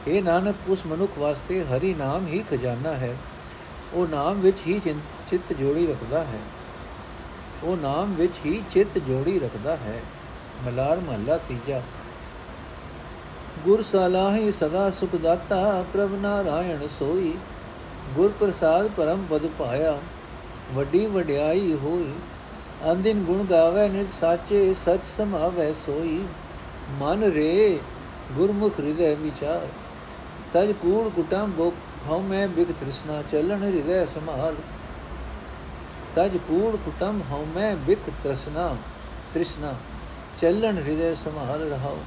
ਇਹ 0.06 0.23
ਨਾਨਕ, 0.23 0.56
ਉਸ 0.68 0.87
ਮਨੁੱਖ 0.87 1.18
ਵਾਸਤੇ 1.18 1.64
ਹਰੀ 1.64 1.94
ਨਾਮ 1.94 2.26
ਹੀ 2.26 2.44
ਖਜ਼ਾਨਾ 2.50 2.92
ਹੈ। 2.92 3.16
ਉਹ 3.92 4.06
ਨਾਮ 4.08 4.40
ਵਿੱਚ 4.40 4.58
ਹੀ 4.66 4.80
ਚਿੱਤ 5.28 5.52
ਜੋੜੀ 5.52 5.87
ਰੱਖਦਾ 5.87 6.25
ਹੈ। 6.25 6.40
ਉਹ 7.62 7.76
ਨਾਮ 7.76 8.14
ਵਿੱਚ 8.14 8.35
ਹੀ 8.47 8.62
ਚਿੱਤ 8.70 8.99
ਜੋੜੀ 8.99 9.38
ਰੱਖਦਾ 9.38 9.76
ਹੈ। 9.76 10.02
ਮਲਾਰ 10.64 11.00
ਮਹੱਲਾ 11.00 11.37
ਤੀਜਾ। 11.37 11.82
ਗੁਰ 13.64 13.82
ਸਲਾਹੀ 13.82 14.50
ਸਦਾ 14.52 14.90
ਸੁਖ 14.90 15.14
ਦਾਤਾ, 15.16 15.84
ਪ੍ਰਭ 15.92 16.12
ਨਾਰਾਇਣ 16.14 16.86
ਸੋਈ। 16.98 17.32
ਗੁਰ 18.14 18.32
ਪ੍ਰਸਾਦ 18.40 18.88
ਪਰਮ 18.88 19.24
ਪਦ 19.30 19.46
ਪਾਇਆ, 19.58 19.98
ਵੱਡੀ 20.74 21.06
ਵਡਿਆਈ 21.06 21.72
ਹੋਈ। 21.74 22.12
ਅੰਦਿਨ 22.92 23.22
ਗੁਣ 23.24 23.44
ਗਾਵੇ, 23.44 23.88
ਨਿਤ 23.88 24.08
ਸਾਚੇ 24.10 24.74
ਸਚ 24.74 25.04
ਸਮਾਵੇ 25.16 25.72
ਸੋਈ। 25.86 26.20
ਮਨ 27.00 27.22
ਰੇ, 27.32 27.78
ਗੁਰਮੁਖ 28.32 28.80
ਹਿਰਦੈ 28.80 29.14
ਵਿਚਾਰ। 29.14 29.66
ਤਜ 30.52 30.72
ਕੂੜ 30.72 31.08
ਕੁਟਮ 31.08 31.50
ਬੋ 31.50 31.72
ਹਉ 32.08 32.20
ਮੈਂ 32.20 32.46
ਬਿਗ 32.48 32.72
ਤ੍ਰਿਸ਼ਨਾ 32.72 33.22
ਚੱਲਣ 33.22 33.62
ਹਿਰਦੈ 33.62 34.04
ਸਮਾਲ 34.06 34.54
ਤਜ 36.14 36.36
ਕੂੜ 36.36 36.76
ਕੁਟਮ 36.76 37.20
ਹਉ 37.30 37.44
ਮੈਂ 37.54 37.74
ਬਿਕ 37.76 38.10
ਤ੍ਰਿਸ਼ਨਾ 38.22 38.74
ਤ੍ਰਿਸ਼ਨਾ 39.32 39.74
ਚੱਲਣ 40.40 40.78
ਹਿਰਦੈ 40.78 41.14
ਸਮਾਲ 41.14 41.68
ਰਹਾਓ 41.70 41.98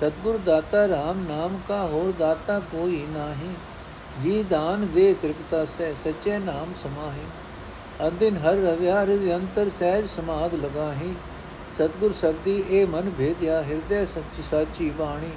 ਸਤਗੁਰ 0.00 0.38
ਦਾਤਾ 0.38 0.84
RAM 0.86 1.18
ਨਾਮ 1.28 1.58
ਕਾ 1.68 1.86
ਹੋਰ 1.86 2.12
ਦਾਤਾ 2.18 2.58
ਕੋਈ 2.72 3.04
ਨਾਹੀ, 3.10 3.54
ਜੀ 4.22 4.42
ਦਾਨ 4.42 4.86
ਦੇ 4.86 5.14
ਤ੍ਰਿਪਤਾ 5.22 5.64
ਸਹਿ 5.64 5.94
ਸੱਚੇ 5.94 6.38
ਨਾਮ 6.38 6.72
ਸਮਾਹੀ। 6.82 7.26
ਅਦਿਨ 8.08 8.36
ਹਰ 8.36 8.54
ਰਵਿਆਰ 8.54 9.06
ਦੇ 9.06 9.34
ਅੰਤਰ 9.36 9.68
ਸਹਿਜ 9.70 10.06
ਸਮਾਦ 10.06 10.54
ਲਗਾਹੀ। 10.54 11.14
ਸਤਗੁਰ 11.72 12.12
ਸਬਦੀ 12.12 12.62
ਇਹ 12.70 12.86
ਮਨ 12.86 13.10
ਭੇਦਿਆ, 13.10 13.62
ਹਿਰਦੇ 13.62 14.06
ਸੱਚੀ 14.06 14.42
ਸਾਚੀ 14.42 14.90
ਬਾਣੀ। 14.90 15.30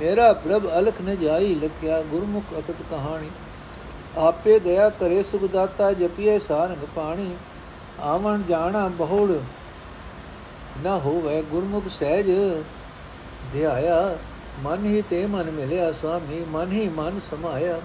ਮੇਰਾ 0.00 0.32
ਪ੍ਰਭ 0.32 0.68
ਅਲਖ 0.78 1.00
ਨ 1.02 1.16
ਜਾਈ 1.16 1.54
ਲਖਿਆ, 1.54 2.02
ਗੁਰਮੁਖ 2.02 2.58
ਅਕਤ 2.58 2.82
ਕਹਾਣੀ। 2.90 3.30
ਆਪੇ 4.18 4.58
ਦਇਆ 4.58 4.88
ਕਰੇ 4.90 5.22
ਸੁਖ 5.22 5.44
ਦਾਤਾ 5.44 5.92
ਜਪੀਏ 5.92 6.38
ਸਾਰੰਗ 6.38 6.86
ਪਾਣੀ। 6.96 7.36
ਆਵਣ 8.00 8.42
ਜਾਣਾ 8.42 8.86
ਬਹੁੜ 8.88 9.32
ਨਾ 10.82 10.96
ਹੋਵੇ, 10.96 11.42
ਗੁਰਮੁਖ 11.42 11.88
ਸਹਿਜ 11.88 12.30
ਧਿਆਇਆ 13.52 14.16
ਮਨ 14.64 14.84
ਹੀ 14.86 15.02
ਤੇ 15.02 15.26
ਮਨ 15.26 15.50
ਮਿਲਿਆ 15.50 15.90
ਸੁਆਮੀ 15.92 16.44
ਮਨ 16.50 16.72
ਹੀ 16.72 16.88
ਮਨ 16.88 17.18
ਸਮਾਇਆ 17.20 17.80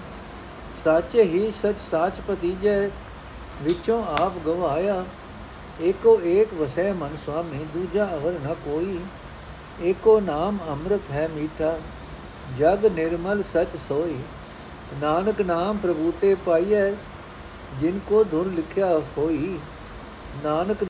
ਸਾਚੇ 0.84 1.22
ਹੀ 1.22 1.50
ਸਚ 1.52 1.78
ਸਾਚ 1.78 2.20
ਪਤੀਜੈ 2.20 2.78
ਵਿੱਚੋਂ 3.62 4.02
ਆਪ 4.20 4.38
ਗਵਾਇਆ 4.46 5.04
ਏਕੋ 5.80 6.20
ਏਕ 6.26 6.54
ਵਸੈ 6.54 6.92
ਮਨ 6.92 7.16
ਸੁਆਮੀ 7.16 7.64
ਦੂਜਾ 7.74 8.06
ਅਵਰ 8.14 8.38
ਨ 8.40 8.54
ਕੋਈ 8.64 8.98
ਏਕੋ 9.80 10.18
ਨਾਮ 10.20 10.58
ਅੰਮ੍ਰਿਤ 10.68 11.10
ਹੈ 11.10 11.28
ਮੀਠਾ 11.28 11.76
ਜਗ 12.58 12.86
ਨਿਰਮਲ 12.86 13.42
ਸਚ 13.42 13.76
ਸੋਈ 13.78 14.16
ਨਾਨਕ 15.00 15.40
ਨਾਮ 15.40 15.78
ਪ੍ਰਭੂ 15.78 16.12
ਤੇ 16.20 16.34
ਪਾਈਐ 16.44 16.90
ਜਿਨ 17.80 17.98
ਕੋ 17.98 18.22
ਧੁਰ 18.24 18.46
ਲਿਖਿਆ 18.46 18.98
ਹੋਈ 19.16 19.58
ਨਾਨਕ 20.44 20.78